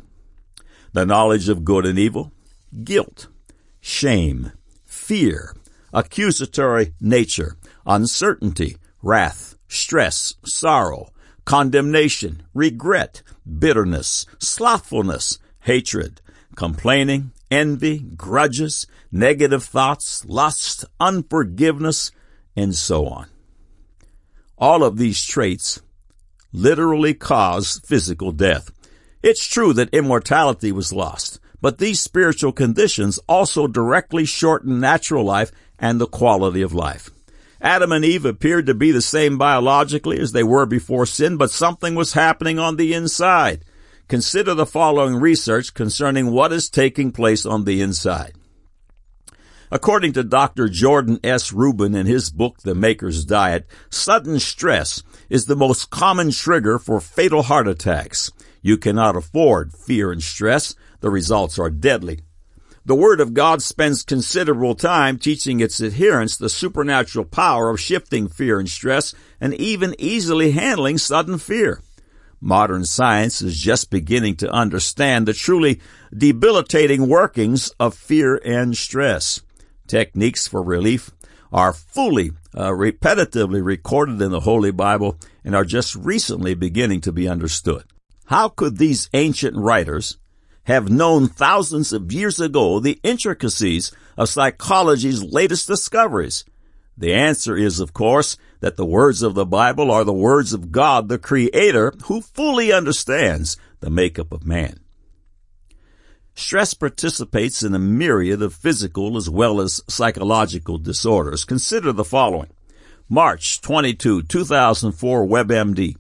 The 0.92 1.06
knowledge 1.06 1.48
of 1.48 1.64
good 1.64 1.86
and 1.86 1.98
evil, 1.98 2.30
guilt, 2.84 3.26
shame, 3.80 4.52
fear, 4.86 5.56
accusatory 5.92 6.94
nature, 7.00 7.56
uncertainty, 7.84 8.76
wrath, 9.02 9.56
stress, 9.68 10.34
sorrow, 10.44 11.10
condemnation, 11.44 12.42
regret, 12.54 13.22
bitterness, 13.58 14.26
slothfulness, 14.38 15.38
hatred, 15.60 16.20
complaining, 16.56 17.32
envy, 17.50 17.98
grudges, 17.98 18.86
negative 19.10 19.64
thoughts, 19.64 20.24
lust, 20.26 20.84
unforgiveness, 20.98 22.12
and 22.56 22.74
so 22.74 23.06
on. 23.06 23.26
All 24.58 24.84
of 24.84 24.98
these 24.98 25.24
traits 25.24 25.80
literally 26.52 27.14
cause 27.14 27.80
physical 27.84 28.32
death. 28.32 28.70
It's 29.22 29.46
true 29.46 29.72
that 29.74 29.94
immortality 29.94 30.72
was 30.72 30.92
lost, 30.92 31.40
but 31.60 31.78
these 31.78 32.00
spiritual 32.00 32.52
conditions 32.52 33.18
also 33.28 33.66
directly 33.66 34.24
shorten 34.24 34.80
natural 34.80 35.24
life 35.24 35.52
and 35.78 36.00
the 36.00 36.06
quality 36.06 36.62
of 36.62 36.74
life. 36.74 37.10
Adam 37.60 37.92
and 37.92 38.04
Eve 38.04 38.24
appeared 38.24 38.66
to 38.66 38.74
be 38.74 38.90
the 38.90 39.02
same 39.02 39.36
biologically 39.36 40.18
as 40.18 40.32
they 40.32 40.42
were 40.42 40.66
before 40.66 41.04
sin, 41.04 41.36
but 41.36 41.50
something 41.50 41.94
was 41.94 42.14
happening 42.14 42.58
on 42.58 42.76
the 42.76 42.94
inside. 42.94 43.64
Consider 44.08 44.54
the 44.54 44.66
following 44.66 45.16
research 45.16 45.74
concerning 45.74 46.30
what 46.30 46.52
is 46.52 46.70
taking 46.70 47.12
place 47.12 47.44
on 47.44 47.64
the 47.64 47.82
inside. 47.82 48.34
According 49.70 50.14
to 50.14 50.24
Dr. 50.24 50.68
Jordan 50.68 51.20
S. 51.22 51.52
Rubin 51.52 51.94
in 51.94 52.06
his 52.06 52.30
book, 52.30 52.58
The 52.62 52.74
Maker's 52.74 53.24
Diet, 53.24 53.68
sudden 53.88 54.40
stress 54.40 55.02
is 55.28 55.46
the 55.46 55.54
most 55.54 55.90
common 55.90 56.32
trigger 56.32 56.78
for 56.78 57.00
fatal 57.00 57.42
heart 57.42 57.68
attacks. 57.68 58.32
You 58.62 58.78
cannot 58.78 59.14
afford 59.14 59.72
fear 59.72 60.10
and 60.10 60.22
stress. 60.22 60.74
The 61.00 61.10
results 61.10 61.58
are 61.58 61.70
deadly. 61.70 62.22
The 62.90 62.96
Word 62.96 63.20
of 63.20 63.34
God 63.34 63.62
spends 63.62 64.02
considerable 64.02 64.74
time 64.74 65.16
teaching 65.16 65.60
its 65.60 65.80
adherents 65.80 66.36
the 66.36 66.48
supernatural 66.48 67.24
power 67.24 67.70
of 67.70 67.78
shifting 67.78 68.26
fear 68.26 68.58
and 68.58 68.68
stress 68.68 69.14
and 69.40 69.54
even 69.54 69.94
easily 69.96 70.50
handling 70.50 70.98
sudden 70.98 71.38
fear. 71.38 71.82
Modern 72.40 72.84
science 72.84 73.42
is 73.42 73.56
just 73.56 73.92
beginning 73.92 74.34
to 74.38 74.50
understand 74.50 75.26
the 75.26 75.32
truly 75.32 75.80
debilitating 76.12 77.08
workings 77.08 77.70
of 77.78 77.94
fear 77.94 78.40
and 78.44 78.76
stress. 78.76 79.40
Techniques 79.86 80.48
for 80.48 80.60
relief 80.60 81.12
are 81.52 81.72
fully, 81.72 82.32
uh, 82.56 82.70
repetitively 82.70 83.64
recorded 83.64 84.20
in 84.20 84.32
the 84.32 84.40
Holy 84.40 84.72
Bible 84.72 85.16
and 85.44 85.54
are 85.54 85.64
just 85.64 85.94
recently 85.94 86.54
beginning 86.54 87.02
to 87.02 87.12
be 87.12 87.28
understood. 87.28 87.84
How 88.24 88.48
could 88.48 88.78
these 88.78 89.08
ancient 89.14 89.56
writers 89.56 90.18
have 90.70 90.88
known 90.88 91.28
thousands 91.28 91.92
of 91.92 92.12
years 92.12 92.40
ago 92.40 92.80
the 92.80 92.98
intricacies 93.02 93.92
of 94.16 94.28
psychology's 94.28 95.22
latest 95.22 95.66
discoveries? 95.66 96.44
The 96.96 97.14
answer 97.14 97.56
is, 97.56 97.80
of 97.80 97.92
course, 97.92 98.36
that 98.60 98.76
the 98.76 98.86
words 98.86 99.22
of 99.22 99.34
the 99.34 99.46
Bible 99.46 99.90
are 99.90 100.04
the 100.04 100.12
words 100.12 100.52
of 100.52 100.70
God, 100.70 101.08
the 101.08 101.18
Creator, 101.18 101.94
who 102.04 102.20
fully 102.20 102.72
understands 102.72 103.56
the 103.80 103.90
makeup 103.90 104.32
of 104.32 104.46
man. 104.46 104.80
Stress 106.34 106.74
participates 106.74 107.62
in 107.62 107.74
a 107.74 107.78
myriad 107.78 108.40
of 108.40 108.54
physical 108.54 109.16
as 109.16 109.28
well 109.28 109.60
as 109.60 109.82
psychological 109.88 110.78
disorders. 110.78 111.44
Consider 111.44 111.92
the 111.92 112.04
following. 112.04 112.50
March 113.08 113.60
22, 113.60 114.22
2004 114.22 115.26
WebMD. 115.26 115.96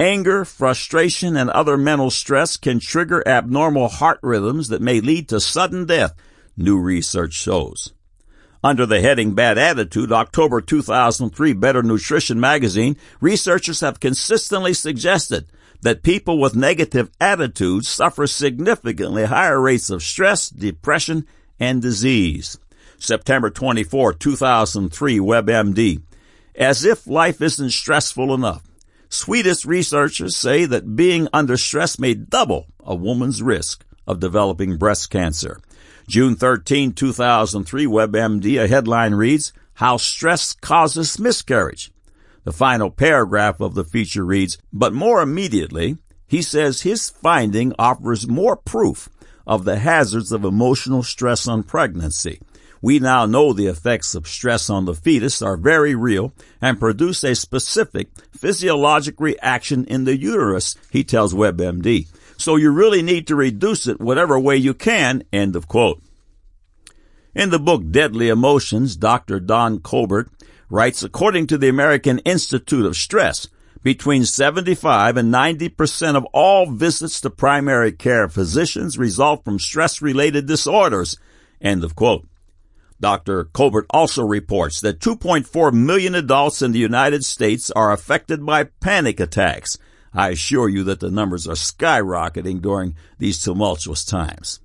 Anger, 0.00 0.46
frustration, 0.46 1.36
and 1.36 1.50
other 1.50 1.76
mental 1.76 2.10
stress 2.10 2.56
can 2.56 2.80
trigger 2.80 3.22
abnormal 3.28 3.88
heart 3.90 4.18
rhythms 4.22 4.68
that 4.68 4.80
may 4.80 4.98
lead 4.98 5.28
to 5.28 5.38
sudden 5.40 5.84
death, 5.84 6.14
new 6.56 6.80
research 6.80 7.34
shows. 7.34 7.92
Under 8.64 8.86
the 8.86 9.02
heading 9.02 9.34
Bad 9.34 9.58
Attitude, 9.58 10.10
October 10.10 10.62
2003 10.62 11.52
Better 11.52 11.82
Nutrition 11.82 12.40
magazine, 12.40 12.96
researchers 13.20 13.80
have 13.80 14.00
consistently 14.00 14.72
suggested 14.72 15.44
that 15.82 16.02
people 16.02 16.40
with 16.40 16.56
negative 16.56 17.10
attitudes 17.20 17.86
suffer 17.86 18.26
significantly 18.26 19.26
higher 19.26 19.60
rates 19.60 19.90
of 19.90 20.02
stress, 20.02 20.48
depression, 20.48 21.26
and 21.58 21.82
disease. 21.82 22.56
September 22.98 23.50
24, 23.50 24.14
2003 24.14 25.18
WebMD. 25.18 26.00
As 26.54 26.86
if 26.86 27.06
life 27.06 27.42
isn't 27.42 27.72
stressful 27.72 28.32
enough. 28.32 28.69
Swedish 29.12 29.66
researchers 29.66 30.36
say 30.36 30.64
that 30.66 30.94
being 30.94 31.26
under 31.32 31.56
stress 31.56 31.98
may 31.98 32.14
double 32.14 32.68
a 32.78 32.94
woman's 32.94 33.42
risk 33.42 33.84
of 34.06 34.20
developing 34.20 34.76
breast 34.76 35.10
cancer. 35.10 35.60
June 36.06 36.36
13, 36.36 36.92
2003, 36.92 37.86
WebMD, 37.86 38.62
a 38.62 38.68
headline 38.68 39.14
reads, 39.14 39.52
How 39.74 39.96
Stress 39.96 40.52
Causes 40.52 41.18
Miscarriage. 41.18 41.90
The 42.44 42.52
final 42.52 42.88
paragraph 42.88 43.60
of 43.60 43.74
the 43.74 43.84
feature 43.84 44.24
reads, 44.24 44.58
But 44.72 44.92
more 44.94 45.20
immediately, 45.20 45.98
he 46.28 46.40
says 46.40 46.82
his 46.82 47.10
finding 47.10 47.74
offers 47.80 48.28
more 48.28 48.54
proof 48.54 49.08
of 49.44 49.64
the 49.64 49.80
hazards 49.80 50.30
of 50.30 50.44
emotional 50.44 51.02
stress 51.02 51.48
on 51.48 51.64
pregnancy. 51.64 52.40
We 52.82 52.98
now 52.98 53.26
know 53.26 53.52
the 53.52 53.66
effects 53.66 54.14
of 54.14 54.26
stress 54.26 54.70
on 54.70 54.86
the 54.86 54.94
fetus 54.94 55.42
are 55.42 55.56
very 55.56 55.94
real 55.94 56.32
and 56.62 56.80
produce 56.80 57.22
a 57.24 57.34
specific 57.34 58.08
physiologic 58.32 59.20
reaction 59.20 59.84
in 59.84 60.04
the 60.04 60.16
uterus, 60.16 60.76
he 60.90 61.04
tells 61.04 61.34
WebMD. 61.34 62.08
So 62.38 62.56
you 62.56 62.70
really 62.70 63.02
need 63.02 63.26
to 63.26 63.36
reduce 63.36 63.86
it 63.86 64.00
whatever 64.00 64.38
way 64.40 64.56
you 64.56 64.72
can, 64.72 65.24
end 65.30 65.56
of 65.56 65.68
quote. 65.68 66.02
In 67.34 67.50
the 67.50 67.58
book 67.58 67.82
Deadly 67.90 68.28
Emotions, 68.28 68.96
Dr. 68.96 69.40
Don 69.40 69.80
Colbert 69.80 70.30
writes, 70.70 71.02
according 71.02 71.48
to 71.48 71.58
the 71.58 71.68
American 71.68 72.18
Institute 72.20 72.86
of 72.86 72.96
Stress, 72.96 73.48
between 73.82 74.24
75 74.24 75.16
and 75.16 75.32
90% 75.32 76.16
of 76.16 76.24
all 76.32 76.70
visits 76.70 77.20
to 77.20 77.30
primary 77.30 77.92
care 77.92 78.28
physicians 78.28 78.98
result 78.98 79.44
from 79.44 79.58
stress 79.58 80.02
related 80.02 80.46
disorders. 80.46 81.18
End 81.60 81.84
of 81.84 81.94
quote. 81.94 82.29
Dr. 83.00 83.44
Colbert 83.44 83.86
also 83.90 84.22
reports 84.22 84.80
that 84.82 85.00
2.4 85.00 85.72
million 85.72 86.14
adults 86.14 86.60
in 86.60 86.72
the 86.72 86.78
United 86.78 87.24
States 87.24 87.70
are 87.70 87.92
affected 87.92 88.44
by 88.44 88.64
panic 88.64 89.18
attacks. 89.20 89.78
I 90.12 90.30
assure 90.30 90.68
you 90.68 90.84
that 90.84 91.00
the 91.00 91.10
numbers 91.10 91.46
are 91.48 91.54
skyrocketing 91.54 92.60
during 92.60 92.96
these 93.18 93.42
tumultuous 93.42 94.04
times. 94.04 94.60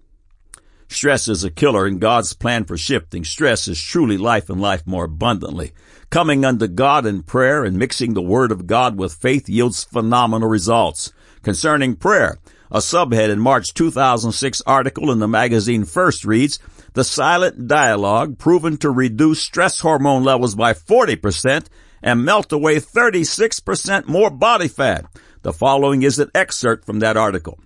Stress 0.87 1.27
is 1.27 1.43
a 1.43 1.49
killer 1.49 1.85
and 1.85 1.99
God's 1.99 2.33
plan 2.33 2.65
for 2.65 2.77
shifting 2.77 3.23
stress 3.23 3.67
is 3.67 3.81
truly 3.81 4.17
life 4.17 4.49
and 4.49 4.61
life 4.61 4.85
more 4.85 5.05
abundantly. 5.05 5.71
Coming 6.09 6.45
unto 6.45 6.67
God 6.67 7.05
in 7.05 7.23
prayer 7.23 7.63
and 7.63 7.77
mixing 7.77 8.13
the 8.13 8.21
Word 8.21 8.51
of 8.51 8.67
God 8.67 8.97
with 8.97 9.13
faith 9.13 9.49
yields 9.49 9.83
phenomenal 9.83 10.47
results. 10.47 11.11
Concerning 11.41 11.95
prayer, 11.95 12.37
a 12.71 12.77
subhead 12.77 13.29
in 13.29 13.39
March 13.39 13.73
2006 13.73 14.61
article 14.65 15.11
in 15.11 15.19
the 15.19 15.27
magazine 15.27 15.85
First 15.85 16.25
reads, 16.25 16.59
The 16.95 17.03
silent 17.03 17.67
dialogue 17.67 18.37
proven 18.37 18.77
to 18.77 18.89
reduce 18.89 19.41
stress 19.41 19.81
hormone 19.81 20.23
levels 20.23 20.55
by 20.55 20.73
40% 20.73 21.67
and 22.01 22.23
melt 22.23 22.53
away 22.53 22.77
36% 22.77 24.07
more 24.07 24.29
body 24.29 24.69
fat. 24.69 25.05
The 25.41 25.51
following 25.51 26.03
is 26.03 26.19
an 26.19 26.31
excerpt 26.33 26.85
from 26.85 26.99
that 26.99 27.17
article. 27.17 27.59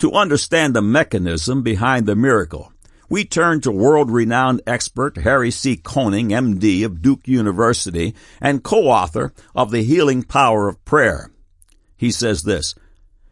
To 0.00 0.12
understand 0.12 0.76
the 0.76 0.82
mechanism 0.82 1.62
behind 1.62 2.04
the 2.04 2.14
miracle, 2.14 2.70
we 3.08 3.24
turn 3.24 3.62
to 3.62 3.72
world-renowned 3.72 4.60
expert 4.66 5.16
Harry 5.16 5.50
C. 5.50 5.76
Koenig, 5.76 6.28
MD 6.28 6.84
of 6.84 7.00
Duke 7.00 7.26
University 7.26 8.14
and 8.42 8.62
co-author 8.62 9.32
of 9.54 9.70
The 9.70 9.82
Healing 9.82 10.22
Power 10.22 10.68
of 10.68 10.84
Prayer. 10.84 11.30
He 11.96 12.10
says 12.10 12.42
this, 12.42 12.74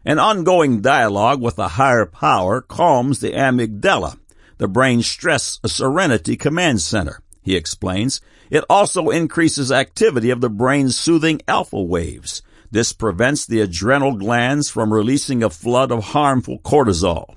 an 0.03 0.17
ongoing 0.17 0.81
dialogue 0.81 1.39
with 1.39 1.59
a 1.59 1.67
higher 1.67 2.07
power 2.07 2.61
calms 2.61 3.19
the 3.19 3.33
amygdala, 3.33 4.17
the 4.61 4.67
brain's 4.67 5.07
stress 5.07 5.59
serenity 5.65 6.37
command 6.37 6.79
center. 6.79 7.23
He 7.41 7.55
explains, 7.55 8.21
it 8.51 8.63
also 8.69 9.09
increases 9.09 9.71
activity 9.71 10.29
of 10.29 10.39
the 10.39 10.51
brain's 10.51 10.95
soothing 10.95 11.41
alpha 11.47 11.81
waves, 11.81 12.43
this 12.69 12.93
prevents 12.93 13.47
the 13.47 13.59
adrenal 13.59 14.15
glands 14.15 14.69
from 14.69 14.93
releasing 14.93 15.41
a 15.41 15.49
flood 15.49 15.91
of 15.91 16.03
harmful 16.05 16.59
cortisol. 16.59 17.35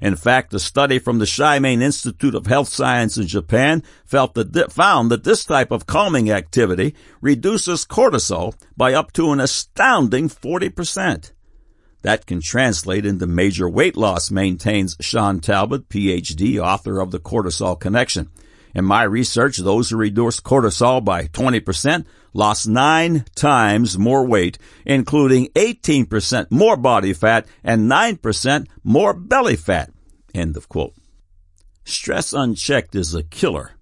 In 0.00 0.16
fact, 0.16 0.54
a 0.54 0.58
study 0.58 0.98
from 0.98 1.18
the 1.18 1.26
Shimane 1.26 1.82
Institute 1.82 2.34
of 2.34 2.46
Health 2.46 2.68
Science 2.68 3.18
in 3.18 3.26
Japan 3.26 3.82
felt 4.06 4.32
that 4.34 4.72
found 4.72 5.10
that 5.10 5.24
this 5.24 5.44
type 5.44 5.70
of 5.72 5.86
calming 5.86 6.30
activity 6.30 6.96
reduces 7.20 7.84
cortisol 7.84 8.54
by 8.74 8.94
up 8.94 9.12
to 9.12 9.30
an 9.30 9.40
astounding 9.40 10.30
40%. 10.30 11.32
That 12.02 12.26
can 12.26 12.40
translate 12.40 13.06
into 13.06 13.26
major 13.26 13.68
weight 13.68 13.96
loss, 13.96 14.30
maintains 14.30 14.96
Shawn 15.00 15.40
Talbott, 15.40 15.88
PhD, 15.88 16.58
author 16.58 17.00
of 17.00 17.12
The 17.12 17.20
Cortisol 17.20 17.78
Connection. 17.78 18.28
In 18.74 18.84
my 18.84 19.02
research, 19.02 19.58
those 19.58 19.90
who 19.90 19.96
reduced 19.96 20.42
cortisol 20.42 21.04
by 21.04 21.26
20% 21.28 22.06
lost 22.32 22.66
nine 22.66 23.24
times 23.34 23.98
more 23.98 24.26
weight, 24.26 24.58
including 24.86 25.48
18% 25.48 26.50
more 26.50 26.76
body 26.76 27.12
fat 27.12 27.46
and 27.62 27.90
9% 27.90 28.66
more 28.82 29.12
belly 29.12 29.56
fat. 29.56 29.90
End 30.34 30.56
of 30.56 30.68
quote. 30.68 30.94
Stress 31.84 32.32
unchecked 32.32 32.94
is 32.94 33.14
a 33.14 33.22
killer. 33.22 33.72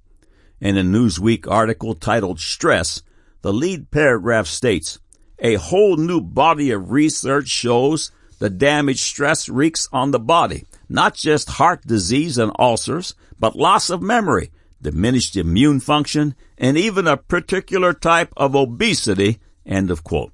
In 0.60 0.76
a 0.76 0.82
Newsweek 0.82 1.46
article 1.48 1.94
titled 1.94 2.40
Stress, 2.40 3.02
the 3.42 3.52
lead 3.52 3.90
paragraph 3.90 4.46
states, 4.46 4.98
a 5.40 5.54
whole 5.54 5.96
new 5.96 6.20
body 6.20 6.70
of 6.70 6.90
research 6.90 7.48
shows 7.48 8.10
the 8.38 8.50
damage 8.50 9.02
stress 9.02 9.48
wreaks 9.48 9.88
on 9.92 10.10
the 10.10 10.18
body, 10.18 10.64
not 10.88 11.14
just 11.14 11.50
heart 11.50 11.86
disease 11.86 12.38
and 12.38 12.52
ulcers, 12.58 13.14
but 13.38 13.56
loss 13.56 13.90
of 13.90 14.02
memory, 14.02 14.50
diminished 14.80 15.36
immune 15.36 15.80
function, 15.80 16.34
and 16.56 16.76
even 16.76 17.06
a 17.06 17.16
particular 17.16 17.92
type 17.92 18.32
of 18.36 18.54
obesity, 18.54 19.38
end 19.66 19.90
of 19.90 20.04
quote. 20.04 20.32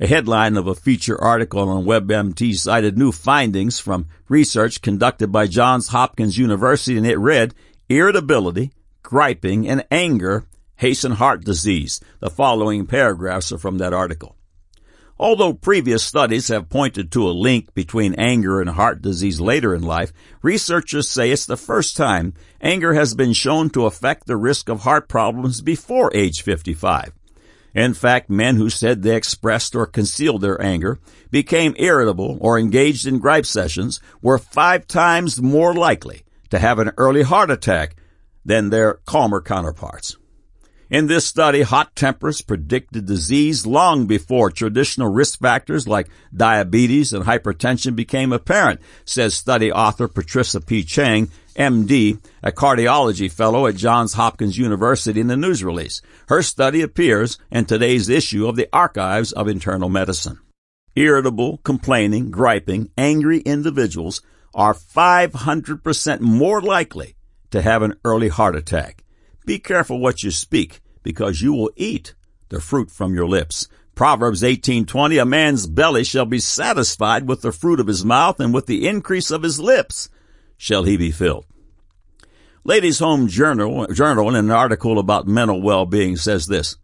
A 0.00 0.06
headline 0.06 0.56
of 0.56 0.68
a 0.68 0.76
feature 0.76 1.20
article 1.20 1.68
on 1.68 1.84
WebMD 1.84 2.54
cited 2.54 2.96
new 2.96 3.10
findings 3.10 3.80
from 3.80 4.06
research 4.28 4.80
conducted 4.80 5.32
by 5.32 5.48
Johns 5.48 5.88
Hopkins 5.88 6.38
University 6.38 6.96
and 6.96 7.06
it 7.06 7.18
read, 7.18 7.52
irritability, 7.88 8.70
griping, 9.02 9.68
and 9.68 9.84
anger 9.90 10.44
hasten 10.78 11.12
heart 11.12 11.44
disease. 11.44 12.00
The 12.20 12.30
following 12.30 12.86
paragraphs 12.86 13.52
are 13.52 13.58
from 13.58 13.78
that 13.78 13.92
article. 13.92 14.34
Although 15.20 15.54
previous 15.54 16.04
studies 16.04 16.46
have 16.48 16.68
pointed 16.68 17.10
to 17.12 17.28
a 17.28 17.34
link 17.34 17.74
between 17.74 18.14
anger 18.14 18.60
and 18.60 18.70
heart 18.70 19.02
disease 19.02 19.40
later 19.40 19.74
in 19.74 19.82
life, 19.82 20.12
researchers 20.42 21.08
say 21.08 21.32
it's 21.32 21.44
the 21.44 21.56
first 21.56 21.96
time 21.96 22.34
anger 22.60 22.94
has 22.94 23.14
been 23.14 23.32
shown 23.32 23.68
to 23.70 23.86
affect 23.86 24.26
the 24.26 24.36
risk 24.36 24.68
of 24.68 24.82
heart 24.82 25.08
problems 25.08 25.60
before 25.60 26.14
age 26.14 26.42
55. 26.42 27.12
In 27.74 27.94
fact, 27.94 28.30
men 28.30 28.56
who 28.56 28.70
said 28.70 29.02
they 29.02 29.16
expressed 29.16 29.74
or 29.74 29.86
concealed 29.86 30.40
their 30.40 30.60
anger, 30.62 30.98
became 31.30 31.74
irritable, 31.78 32.38
or 32.40 32.58
engaged 32.58 33.06
in 33.06 33.18
gripe 33.18 33.46
sessions 33.46 34.00
were 34.22 34.38
five 34.38 34.86
times 34.86 35.42
more 35.42 35.74
likely 35.74 36.22
to 36.50 36.58
have 36.58 36.78
an 36.78 36.92
early 36.96 37.22
heart 37.22 37.50
attack 37.50 37.96
than 38.44 38.70
their 38.70 38.94
calmer 39.04 39.40
counterparts. 39.40 40.16
In 40.90 41.06
this 41.06 41.26
study, 41.26 41.60
hot 41.60 41.94
tempers 41.94 42.40
predicted 42.40 43.04
disease 43.04 43.66
long 43.66 44.06
before 44.06 44.50
traditional 44.50 45.12
risk 45.12 45.38
factors 45.38 45.86
like 45.86 46.08
diabetes 46.34 47.12
and 47.12 47.26
hypertension 47.26 47.94
became 47.94 48.32
apparent, 48.32 48.80
says 49.04 49.34
study 49.34 49.70
author 49.70 50.08
Patricia 50.08 50.62
P. 50.62 50.82
Chang, 50.82 51.28
MD, 51.56 52.18
a 52.42 52.52
cardiology 52.52 53.30
fellow 53.30 53.66
at 53.66 53.76
Johns 53.76 54.14
Hopkins 54.14 54.56
University 54.56 55.20
in 55.20 55.26
the 55.26 55.36
news 55.36 55.62
release. 55.62 56.00
Her 56.28 56.42
study 56.42 56.80
appears 56.80 57.36
in 57.50 57.66
today's 57.66 58.08
issue 58.08 58.48
of 58.48 58.56
the 58.56 58.68
Archives 58.72 59.32
of 59.32 59.46
Internal 59.46 59.90
Medicine. 59.90 60.38
Irritable, 60.96 61.58
complaining, 61.58 62.30
griping, 62.30 62.90
angry 62.96 63.40
individuals 63.40 64.22
are 64.54 64.72
500% 64.72 66.20
more 66.20 66.62
likely 66.62 67.14
to 67.50 67.60
have 67.60 67.82
an 67.82 67.94
early 68.04 68.28
heart 68.28 68.56
attack. 68.56 69.04
Be 69.48 69.58
careful 69.58 69.98
what 69.98 70.22
you 70.22 70.30
speak, 70.30 70.80
because 71.02 71.40
you 71.40 71.54
will 71.54 71.70
eat 71.74 72.14
the 72.50 72.60
fruit 72.60 72.90
from 72.90 73.14
your 73.14 73.26
lips. 73.26 73.66
Proverbs 73.94 74.42
18:20 74.42 75.16
A 75.16 75.24
man's 75.24 75.66
belly 75.66 76.04
shall 76.04 76.26
be 76.26 76.38
satisfied 76.38 77.26
with 77.26 77.40
the 77.40 77.50
fruit 77.50 77.80
of 77.80 77.86
his 77.86 78.04
mouth 78.04 78.40
and 78.40 78.52
with 78.52 78.66
the 78.66 78.86
increase 78.86 79.30
of 79.30 79.42
his 79.42 79.58
lips 79.58 80.10
shall 80.58 80.82
he 80.82 80.98
be 80.98 81.10
filled. 81.10 81.46
Ladies 82.62 82.98
Home 82.98 83.26
Journal, 83.26 83.86
Journal 83.86 84.28
in 84.28 84.34
an 84.34 84.50
article 84.50 84.98
about 84.98 85.26
mental 85.26 85.62
well-being 85.62 86.18
says 86.18 86.48
this. 86.48 86.76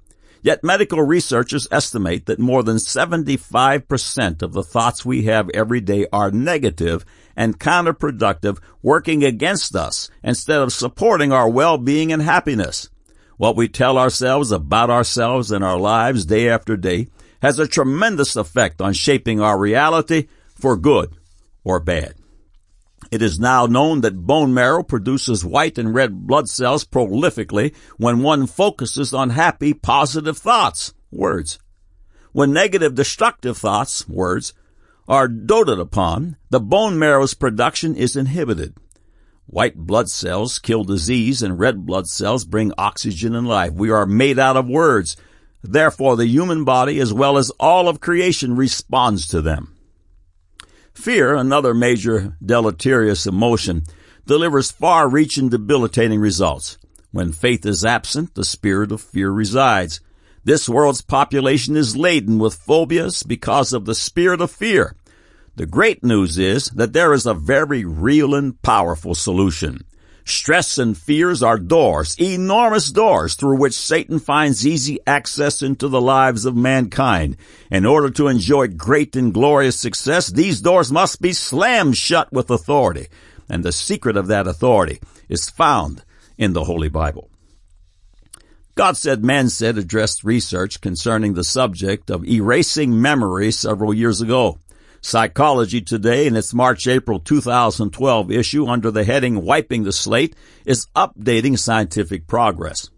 Yet 0.45 0.63
medical 0.63 1.01
researchers 1.01 1.67
estimate 1.71 2.27
that 2.27 2.39
more 2.39 2.63
than 2.63 2.77
75% 2.77 4.43
of 4.43 4.53
the 4.53 4.63
thoughts 4.63 5.03
we 5.03 5.23
have 5.23 5.49
every 5.55 5.81
day 5.81 6.07
are 6.13 6.31
negative 6.31 7.03
and 7.35 7.59
counterproductive, 7.59 8.59
working 8.83 9.25
against 9.25 9.75
us 9.75 10.11
instead 10.23 10.61
of 10.61 10.71
supporting 10.71 11.33
our 11.33 11.49
well-being 11.49 12.13
and 12.13 12.21
happiness. 12.21 12.91
What 13.39 13.57
we 13.57 13.69
tell 13.69 13.97
ourselves 13.97 14.53
about 14.53 14.91
ourselves 14.91 15.51
and 15.51 15.65
our 15.65 15.79
lives 15.79 16.27
day 16.27 16.51
after 16.51 16.77
day 16.77 17.09
has 17.41 17.59
a 17.59 17.67
tremendous 17.67 18.37
effect 18.37 18.83
on 18.83 18.93
shaping 18.93 19.41
our 19.41 19.59
reality 19.59 20.29
for 20.55 20.77
good 20.77 21.17
or 21.65 21.81
bad. 21.81 22.17
It 23.15 23.23
is 23.23 23.39
now 23.39 23.67
known 23.67 24.01
that 24.01 24.27
bone 24.27 24.53
marrow 24.53 24.83
produces 24.83 25.45
white 25.45 25.79
and 25.79 25.95
red 25.95 26.27
blood 26.27 26.49
cells 26.49 26.85
prolifically 26.85 27.73
when 27.97 28.25
one 28.25 28.49
focuses 28.49 29.15
on 29.15 29.31
happy, 29.31 29.73
positive 29.73 30.37
thoughts, 30.37 30.95
words. 31.13 31.61
When 32.33 32.53
negative, 32.53 32.97
destructive 32.97 33.57
thoughts, 33.57 34.09
words, 34.09 34.53
are 35.07 35.29
doted 35.29 35.79
upon, 35.79 36.39
the 36.51 36.59
bone 36.59 36.99
marrow's 36.99 37.35
production 37.35 37.95
is 37.95 38.17
inhibited. 38.17 38.75
White 39.47 39.77
blood 39.77 40.11
cells 40.11 40.59
kill 40.59 40.83
disease 40.83 41.41
and 41.41 41.57
red 41.57 41.87
blood 41.87 42.09
cells 42.09 42.45
bring 42.45 42.73
oxygen 42.77 43.37
and 43.37 43.47
life. 43.47 43.75
We 43.75 43.93
are 43.93 44.07
made 44.07 44.41
out 44.41 44.57
of 44.57 44.67
words. 44.67 45.17
Therefore, 45.63 46.17
the 46.17 46.27
human 46.27 46.65
body 46.65 46.99
as 46.99 47.13
well 47.13 47.39
as 47.39 47.53
all 47.61 47.89
of 47.89 48.01
creation 48.01 48.57
responds 48.57 49.29
to 49.29 49.41
them. 49.41 49.74
Fear, 50.95 51.35
another 51.35 51.75
major 51.75 52.37
deleterious 52.45 53.27
emotion, 53.27 53.83
delivers 54.27 54.71
far-reaching 54.71 55.49
debilitating 55.51 56.21
results. 56.21 56.79
When 57.11 57.33
faith 57.33 57.67
is 57.67 57.85
absent, 57.85 58.35
the 58.35 58.45
spirit 58.45 58.91
of 58.91 59.01
fear 59.01 59.31
resides. 59.31 60.01
This 60.45 60.69
world's 60.69 61.03
population 61.03 61.77
is 61.77 61.97
laden 61.97 62.39
with 62.39 62.55
phobias 62.55 63.23
because 63.23 63.73
of 63.73 63.85
the 63.85 63.95
spirit 63.95 64.41
of 64.41 64.51
fear. 64.51 64.97
The 65.57 65.67
great 65.67 66.05
news 66.05 66.39
is 66.39 66.67
that 66.71 66.93
there 66.93 67.13
is 67.13 67.27
a 67.27 67.35
very 67.35 67.85
real 67.85 68.35
and 68.35 68.61
powerful 68.63 69.15
solution. 69.15 69.85
Stress 70.25 70.79
and 70.79 70.97
fears 70.97 71.43
are 71.43 71.59
doors, 71.59 72.17
enormous 72.19 72.91
doors 72.91 73.35
through 73.35 73.59
which 73.59 73.75
Satan 73.75 74.19
finds 74.19 74.67
easy 74.67 74.99
access 75.07 75.61
into 75.61 75.87
the 75.87 76.01
lives 76.01 76.47
of 76.47 76.57
mankind. 76.57 77.37
In 77.71 77.85
order 77.85 78.09
to 78.11 78.29
enjoy 78.29 78.69
great 78.69 79.17
and 79.17 79.35
glorious 79.35 79.79
success, 79.79 80.29
these 80.29 80.63
doors 80.63 80.91
must 80.91 81.21
be 81.21 81.35
slammed 81.35 81.97
shut 81.97 82.33
with 82.33 82.51
authority. 82.51 83.09
And 83.51 83.63
the 83.63 83.73
secret 83.73 84.17
of 84.17 84.29
that 84.29 84.47
authority 84.47 84.99
is 85.29 85.51
found 85.51 86.03
in 86.39 86.55
the 86.55 86.65
Holy 86.65 86.89
Bible. 86.89 87.29
God 88.75 88.97
Said, 88.97 89.23
Man 89.23 89.51
Said 89.51 89.79
addressed 89.79 90.25
research 90.25 90.81
concerning 90.81 91.35
the 91.35 91.45
subject 91.45 92.11
of 92.11 92.27
erasing 92.27 93.01
memory 93.01 93.53
several 93.53 93.95
years 93.95 94.21
ago. 94.21 94.59
Psychology 95.07 95.83
Today 95.83 96.27
in 96.27 96.35
its 96.35 96.55
March-April 96.55 97.21
2012 97.21 98.31
issue 98.31 98.67
under 98.67 98.91
the 98.91 99.05
heading 99.05 99.45
Wiping 99.45 99.85
the 99.85 99.93
Slate 99.93 100.35
is 100.65 100.87
updating 100.97 101.59
scientific 101.59 102.27
progress. 102.27 102.89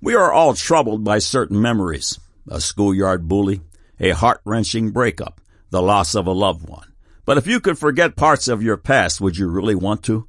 We 0.00 0.16
are 0.16 0.32
all 0.32 0.54
troubled 0.54 1.04
by 1.04 1.20
certain 1.20 1.62
memories. 1.62 2.18
A 2.48 2.60
schoolyard 2.60 3.28
bully, 3.28 3.60
a 4.00 4.10
heart-wrenching 4.10 4.90
breakup, 4.90 5.40
the 5.70 5.80
loss 5.80 6.16
of 6.16 6.26
a 6.26 6.32
loved 6.32 6.68
one. 6.68 6.92
But 7.24 7.38
if 7.38 7.46
you 7.46 7.60
could 7.60 7.78
forget 7.78 8.16
parts 8.16 8.48
of 8.48 8.64
your 8.64 8.76
past, 8.76 9.20
would 9.20 9.36
you 9.36 9.46
really 9.46 9.76
want 9.76 10.02
to? 10.06 10.26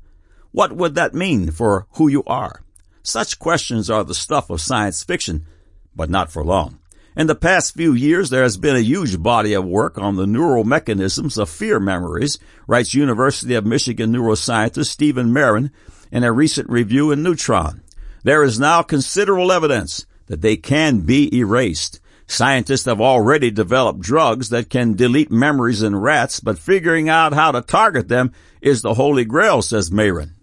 What 0.51 0.73
would 0.73 0.93
that 0.93 1.15
mean 1.15 1.49
for 1.49 1.87
who 1.93 2.07
you 2.07 2.23
are? 2.27 2.61
Such 3.01 3.39
questions 3.39 3.89
are 3.89 4.03
the 4.03 4.13
stuff 4.13 4.51
of 4.51 4.61
science 4.61 5.03
fiction, 5.03 5.47
but 5.95 6.11
not 6.11 6.31
for 6.31 6.43
long. 6.43 6.76
In 7.17 7.25
the 7.25 7.33
past 7.33 7.73
few 7.73 7.93
years, 7.93 8.29
there 8.29 8.43
has 8.43 8.57
been 8.57 8.75
a 8.75 8.79
huge 8.79 9.23
body 9.23 9.53
of 9.53 9.65
work 9.65 9.97
on 9.97 10.17
the 10.17 10.27
neural 10.27 10.63
mechanisms 10.63 11.39
of 11.39 11.49
fear 11.49 11.79
memories, 11.79 12.37
writes 12.67 12.93
University 12.93 13.55
of 13.55 13.65
Michigan 13.65 14.13
neuroscientist 14.13 14.85
Stephen 14.85 15.33
Maren 15.33 15.71
in 16.11 16.23
a 16.23 16.31
recent 16.31 16.69
review 16.69 17.09
in 17.09 17.23
Neuron. 17.23 17.81
There 18.23 18.43
is 18.43 18.59
now 18.59 18.83
considerable 18.83 19.51
evidence 19.51 20.05
that 20.27 20.43
they 20.43 20.57
can 20.57 20.99
be 20.99 21.35
erased. 21.35 21.99
Scientists 22.27 22.85
have 22.85 23.01
already 23.01 23.49
developed 23.49 23.99
drugs 23.99 24.49
that 24.49 24.69
can 24.69 24.93
delete 24.93 25.31
memories 25.31 25.81
in 25.81 25.95
rats, 25.95 26.39
but 26.39 26.59
figuring 26.59 27.09
out 27.09 27.33
how 27.33 27.51
to 27.51 27.61
target 27.61 28.09
them 28.09 28.31
is 28.61 28.83
the 28.83 28.93
holy 28.93 29.25
grail, 29.25 29.63
says 29.63 29.91
Maren. 29.91 30.35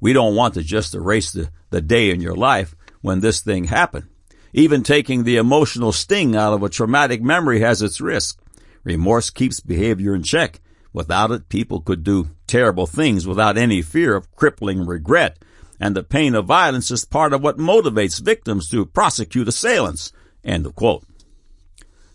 We 0.00 0.14
don't 0.14 0.34
want 0.34 0.54
to 0.54 0.64
just 0.64 0.96
erase 0.96 1.30
the, 1.30 1.52
the 1.70 1.80
day 1.80 2.10
in 2.10 2.20
your 2.20 2.34
life 2.34 2.74
when 3.02 3.20
this 3.20 3.40
thing 3.40 3.66
happened. 3.66 4.09
Even 4.52 4.82
taking 4.82 5.24
the 5.24 5.36
emotional 5.36 5.92
sting 5.92 6.34
out 6.34 6.52
of 6.52 6.62
a 6.62 6.68
traumatic 6.68 7.22
memory 7.22 7.60
has 7.60 7.82
its 7.82 8.00
risk. 8.00 8.40
Remorse 8.82 9.30
keeps 9.30 9.60
behavior 9.60 10.14
in 10.14 10.22
check. 10.22 10.60
Without 10.92 11.30
it, 11.30 11.48
people 11.48 11.80
could 11.80 12.02
do 12.02 12.28
terrible 12.46 12.86
things 12.86 13.26
without 13.26 13.56
any 13.56 13.80
fear 13.82 14.16
of 14.16 14.34
crippling 14.34 14.84
regret. 14.84 15.38
And 15.78 15.94
the 15.94 16.02
pain 16.02 16.34
of 16.34 16.46
violence 16.46 16.90
is 16.90 17.04
part 17.04 17.32
of 17.32 17.42
what 17.42 17.58
motivates 17.58 18.20
victims 18.20 18.68
to 18.70 18.84
prosecute 18.86 19.48
assailants. 19.48 20.12
End 20.44 20.66
of 20.66 20.74
quote. 20.74 21.04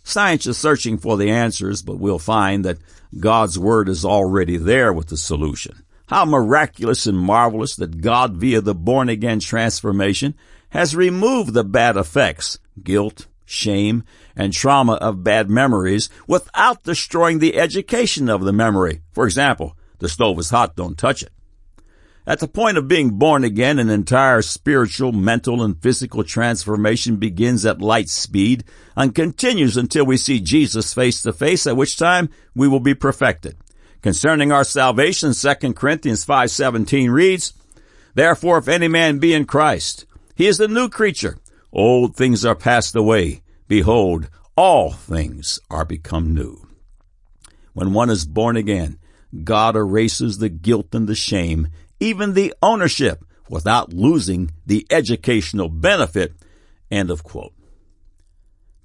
Science 0.03 0.45
is 0.45 0.57
searching 0.57 0.97
for 0.97 1.17
the 1.17 1.31
answers, 1.31 1.81
but 1.81 1.97
we'll 1.97 2.19
find 2.19 2.63
that 2.63 2.77
God's 3.19 3.57
Word 3.57 3.89
is 3.89 4.05
already 4.05 4.57
there 4.57 4.93
with 4.93 5.07
the 5.07 5.17
solution. 5.17 5.83
How 6.07 6.25
miraculous 6.25 7.07
and 7.07 7.17
marvelous 7.17 7.75
that 7.77 8.01
God, 8.01 8.35
via 8.35 8.61
the 8.61 8.75
born 8.75 9.09
again 9.09 9.39
transformation, 9.39 10.35
has 10.75 10.93
removed 10.93 11.53
the 11.53 11.63
bad 11.63 11.95
effects, 11.95 12.59
guilt, 12.83 13.27
shame, 13.45 14.03
and 14.35 14.51
trauma 14.51 14.95
of 14.95 15.23
bad 15.23 15.49
memories 15.49 16.09
without 16.27 16.83
destroying 16.83 17.39
the 17.39 17.55
education 17.55 18.27
of 18.27 18.43
the 18.43 18.51
memory. 18.51 18.99
For 19.13 19.25
example, 19.25 19.77
the 19.99 20.09
stove 20.09 20.38
is 20.38 20.49
hot, 20.49 20.75
don't 20.75 20.97
touch 20.97 21.23
it. 21.23 21.31
At 22.27 22.39
the 22.39 22.49
point 22.49 22.77
of 22.77 22.89
being 22.89 23.11
born 23.11 23.45
again, 23.45 23.79
an 23.79 23.89
entire 23.89 24.41
spiritual, 24.41 25.13
mental, 25.13 25.63
and 25.63 25.81
physical 25.81 26.25
transformation 26.25 27.15
begins 27.15 27.65
at 27.65 27.79
light 27.79 28.09
speed 28.09 28.65
and 28.97 29.15
continues 29.15 29.77
until 29.77 30.05
we 30.05 30.17
see 30.17 30.41
Jesus 30.41 30.93
face 30.93 31.21
to 31.21 31.31
face, 31.31 31.65
at 31.65 31.77
which 31.77 31.95
time 31.95 32.29
we 32.53 32.67
will 32.67 32.81
be 32.81 32.95
perfected. 32.95 33.55
Concerning 34.01 34.51
our 34.51 34.65
salvation, 34.65 35.31
2 35.33 35.73
Corinthians 35.73 36.25
5.17 36.25 37.09
reads, 37.09 37.53
Therefore, 38.13 38.57
if 38.57 38.67
any 38.67 38.89
man 38.89 39.19
be 39.19 39.33
in 39.33 39.45
Christ, 39.45 40.05
he 40.35 40.47
is 40.47 40.57
the 40.57 40.67
new 40.67 40.89
creature. 40.89 41.37
Old 41.71 42.15
things 42.15 42.45
are 42.45 42.55
passed 42.55 42.95
away. 42.95 43.41
Behold, 43.67 44.29
all 44.55 44.91
things 44.91 45.59
are 45.69 45.85
become 45.85 46.33
new. 46.33 46.67
When 47.73 47.93
one 47.93 48.09
is 48.09 48.25
born 48.25 48.55
again, 48.55 48.99
God 49.43 49.75
erases 49.75 50.37
the 50.37 50.49
guilt 50.49 50.93
and 50.93 51.07
the 51.07 51.15
shame, 51.15 51.67
even 51.99 52.33
the 52.33 52.53
ownership, 52.61 53.25
without 53.49 53.93
losing 53.93 54.51
the 54.65 54.85
educational 54.89 55.69
benefit. 55.69 56.33
End 56.89 57.09
of 57.09 57.23
quote. 57.23 57.53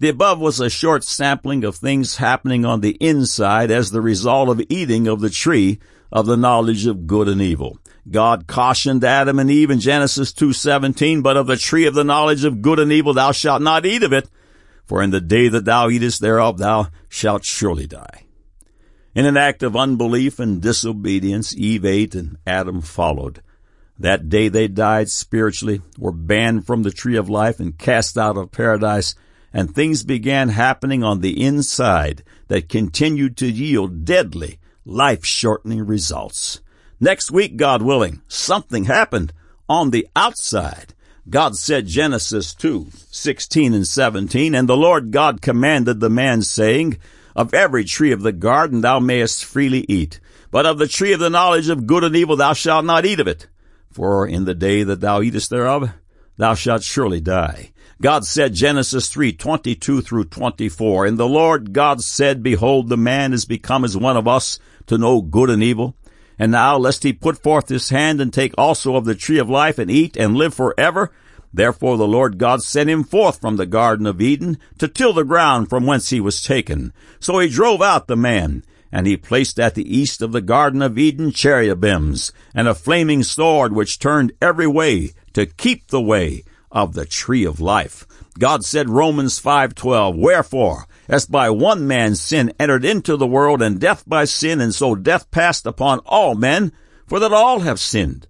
The 0.00 0.08
above 0.08 0.40
was 0.40 0.60
a 0.60 0.70
short 0.70 1.04
sampling 1.04 1.62
of 1.62 1.76
things 1.76 2.16
happening 2.16 2.64
on 2.64 2.80
the 2.80 2.96
inside 3.00 3.70
as 3.70 3.90
the 3.90 4.00
result 4.00 4.48
of 4.48 4.62
eating 4.68 5.06
of 5.06 5.20
the 5.20 5.30
tree 5.30 5.78
of 6.10 6.26
the 6.26 6.36
knowledge 6.36 6.86
of 6.86 7.06
good 7.06 7.28
and 7.28 7.40
evil. 7.40 7.78
God 8.08 8.46
cautioned 8.46 9.04
Adam 9.04 9.38
and 9.38 9.50
Eve 9.50 9.70
in 9.70 9.80
Genesis 9.80 10.32
2:17, 10.32 11.22
but 11.22 11.36
of 11.36 11.46
the 11.46 11.56
tree 11.56 11.86
of 11.86 11.94
the 11.94 12.04
knowledge 12.04 12.44
of 12.44 12.62
good 12.62 12.78
and 12.78 12.90
evil 12.90 13.12
thou 13.12 13.32
shalt 13.32 13.62
not 13.62 13.84
eat 13.84 14.02
of 14.02 14.12
it, 14.12 14.28
for 14.86 15.02
in 15.02 15.10
the 15.10 15.20
day 15.20 15.48
that 15.48 15.64
thou 15.64 15.88
eatest 15.88 16.20
thereof 16.20 16.58
thou 16.58 16.88
shalt 17.08 17.44
surely 17.44 17.86
die. 17.86 18.24
In 19.14 19.26
an 19.26 19.36
act 19.36 19.62
of 19.62 19.76
unbelief 19.76 20.38
and 20.38 20.62
disobedience, 20.62 21.54
Eve 21.54 21.84
ate 21.84 22.14
and 22.14 22.36
Adam 22.46 22.80
followed. 22.80 23.42
That 23.98 24.28
day 24.28 24.48
they 24.48 24.66
died 24.66 25.10
spiritually, 25.10 25.82
were 25.98 26.12
banned 26.12 26.66
from 26.66 26.84
the 26.84 26.90
tree 26.90 27.16
of 27.16 27.28
life 27.28 27.60
and 27.60 27.76
cast 27.76 28.16
out 28.16 28.38
of 28.38 28.50
paradise, 28.50 29.14
and 29.52 29.74
things 29.74 30.04
began 30.04 30.48
happening 30.50 31.04
on 31.04 31.20
the 31.20 31.42
inside 31.42 32.22
that 32.48 32.68
continued 32.68 33.36
to 33.36 33.50
yield 33.50 34.04
deadly, 34.04 34.58
life-shortening 34.86 35.84
results. 35.84 36.60
Next 37.02 37.30
week, 37.30 37.56
God 37.56 37.80
willing, 37.80 38.20
something 38.28 38.84
happened 38.84 39.32
on 39.70 39.88
the 39.88 40.06
outside. 40.14 40.92
God 41.30 41.56
said 41.56 41.86
Genesis 41.86 42.52
2, 42.54 42.88
16 43.10 43.72
and 43.72 43.86
17, 43.86 44.54
And 44.54 44.68
the 44.68 44.76
Lord 44.76 45.10
God 45.10 45.40
commanded 45.40 46.00
the 46.00 46.10
man, 46.10 46.42
saying, 46.42 46.98
Of 47.34 47.54
every 47.54 47.84
tree 47.84 48.12
of 48.12 48.20
the 48.20 48.32
garden 48.32 48.82
thou 48.82 48.98
mayest 48.98 49.46
freely 49.46 49.86
eat, 49.88 50.20
but 50.50 50.66
of 50.66 50.76
the 50.76 50.86
tree 50.86 51.12
of 51.12 51.20
the 51.20 51.30
knowledge 51.30 51.70
of 51.70 51.86
good 51.86 52.04
and 52.04 52.14
evil 52.14 52.36
thou 52.36 52.52
shalt 52.52 52.84
not 52.84 53.06
eat 53.06 53.20
of 53.20 53.28
it. 53.28 53.46
For 53.90 54.26
in 54.26 54.44
the 54.44 54.54
day 54.54 54.82
that 54.82 55.00
thou 55.00 55.22
eatest 55.22 55.48
thereof, 55.48 55.90
thou 56.36 56.54
shalt 56.54 56.82
surely 56.82 57.20
die. 57.20 57.72
God 58.02 58.26
said 58.26 58.52
Genesis 58.52 59.08
3, 59.08 59.32
22 59.32 60.02
through 60.02 60.24
24, 60.24 61.06
And 61.06 61.18
the 61.18 61.28
Lord 61.28 61.72
God 61.72 62.02
said, 62.02 62.42
Behold, 62.42 62.88
the 62.88 62.96
man 62.98 63.32
is 63.32 63.46
become 63.46 63.84
as 63.84 63.96
one 63.96 64.16
of 64.18 64.28
us 64.28 64.58
to 64.86 64.98
know 64.98 65.22
good 65.22 65.48
and 65.48 65.62
evil. 65.62 65.94
And 66.40 66.53
now, 66.53 66.79
lest 66.79 67.03
he 67.03 67.12
put 67.12 67.42
forth 67.42 67.68
his 67.68 67.90
hand 67.90 68.18
and 68.18 68.33
take 68.33 68.55
also 68.57 68.96
of 68.96 69.05
the 69.05 69.14
tree 69.14 69.38
of 69.38 69.50
life 69.50 69.79
and 69.79 69.90
eat 69.90 70.16
and 70.16 70.35
live 70.35 70.55
forever, 70.55 71.12
Therefore 71.53 71.98
the 71.98 72.09
Lord 72.09 72.38
God 72.38 72.62
sent 72.62 72.88
him 72.88 73.05
forth 73.05 73.42
from 73.42 73.57
the 73.57 73.66
Garden 73.66 74.07
of 74.07 74.22
Eden 74.22 74.59
to 74.79 74.88
till 74.88 75.12
the 75.12 75.22
ground 75.22 75.68
from 75.68 75.85
whence 75.85 76.09
he 76.09 76.18
was 76.18 76.40
taken. 76.40 76.94
So 77.18 77.38
he 77.40 77.48
drove 77.50 77.83
out 77.83 78.07
the 78.07 78.16
man, 78.16 78.64
and 78.90 79.07
he 79.07 79.18
placed 79.18 79.61
at 79.61 79.74
the 79.74 79.98
east 79.98 80.22
of 80.22 80.33
the 80.33 80.40
Garden 80.40 80.81
of 80.81 80.96
Eden 80.96 81.31
cherubims, 81.31 82.33
and 82.55 82.66
a 82.66 82.74
flaming 82.74 83.22
sword 83.22 83.74
which 83.74 83.98
turned 83.98 84.33
every 84.40 84.66
way 84.66 85.11
to 85.35 85.44
keep 85.44 85.88
the 85.88 86.00
way 86.00 86.44
of 86.72 86.94
the 86.94 87.05
tree 87.05 87.44
of 87.44 87.61
life. 87.61 88.07
God 88.38 88.64
said 88.64 88.88
Romans 88.88 89.38
5:12, 89.38 90.16
Wherefore, 90.16 90.87
as 91.11 91.27
by 91.27 91.51
one 91.51 91.88
man 91.88 92.14
sin 92.14 92.53
entered 92.61 92.85
into 92.85 93.16
the 93.16 93.27
world, 93.27 93.61
and 93.61 93.81
death 93.81 94.05
by 94.07 94.25
sin, 94.25 94.61
and 94.61 94.73
so 94.73 94.94
death 94.94 95.29
passed 95.33 95.66
upon 95.66 95.99
all 96.07 96.37
men, 96.37 96.73
for 97.09 97.18
that 97.18 97.33
all 97.33 97.61
have 97.61 97.81
sinned. 97.81 98.29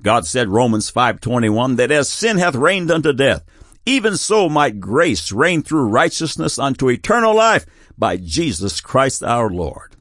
God 0.00 0.24
said 0.24 0.48
Romans 0.48 0.90
5:21 0.90 1.74
that 1.76 1.90
as 1.90 2.08
sin 2.08 2.38
hath 2.38 2.54
reigned 2.54 2.88
unto 2.88 3.12
death, 3.12 3.44
even 3.84 4.16
so 4.16 4.48
might 4.48 4.78
grace 4.78 5.32
reign 5.32 5.62
through 5.62 5.88
righteousness 5.88 6.56
unto 6.56 6.88
eternal 6.88 7.34
life 7.34 7.66
by 7.98 8.16
Jesus 8.16 8.80
Christ 8.80 9.24
our 9.24 9.50
Lord. 9.50 9.96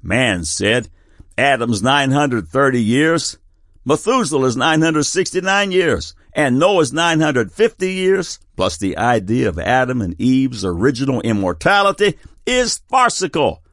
Man 0.00 0.44
said, 0.44 0.88
Adam's 1.36 1.82
930 1.82 2.80
years, 2.80 3.38
Methuselah's 3.84 4.56
969 4.56 5.72
years, 5.72 6.14
and 6.38 6.56
Noah's 6.56 6.92
950 6.92 7.92
years, 7.92 8.38
plus 8.54 8.76
the 8.76 8.96
idea 8.96 9.48
of 9.48 9.58
Adam 9.58 10.00
and 10.00 10.14
Eve's 10.20 10.64
original 10.64 11.20
immortality, 11.22 12.16
is 12.46 12.78
farcical. 12.88 13.64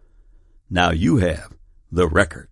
Now 0.67 0.89
you 0.89 1.17
have 1.17 1.53
the 1.91 2.07
record. 2.07 2.49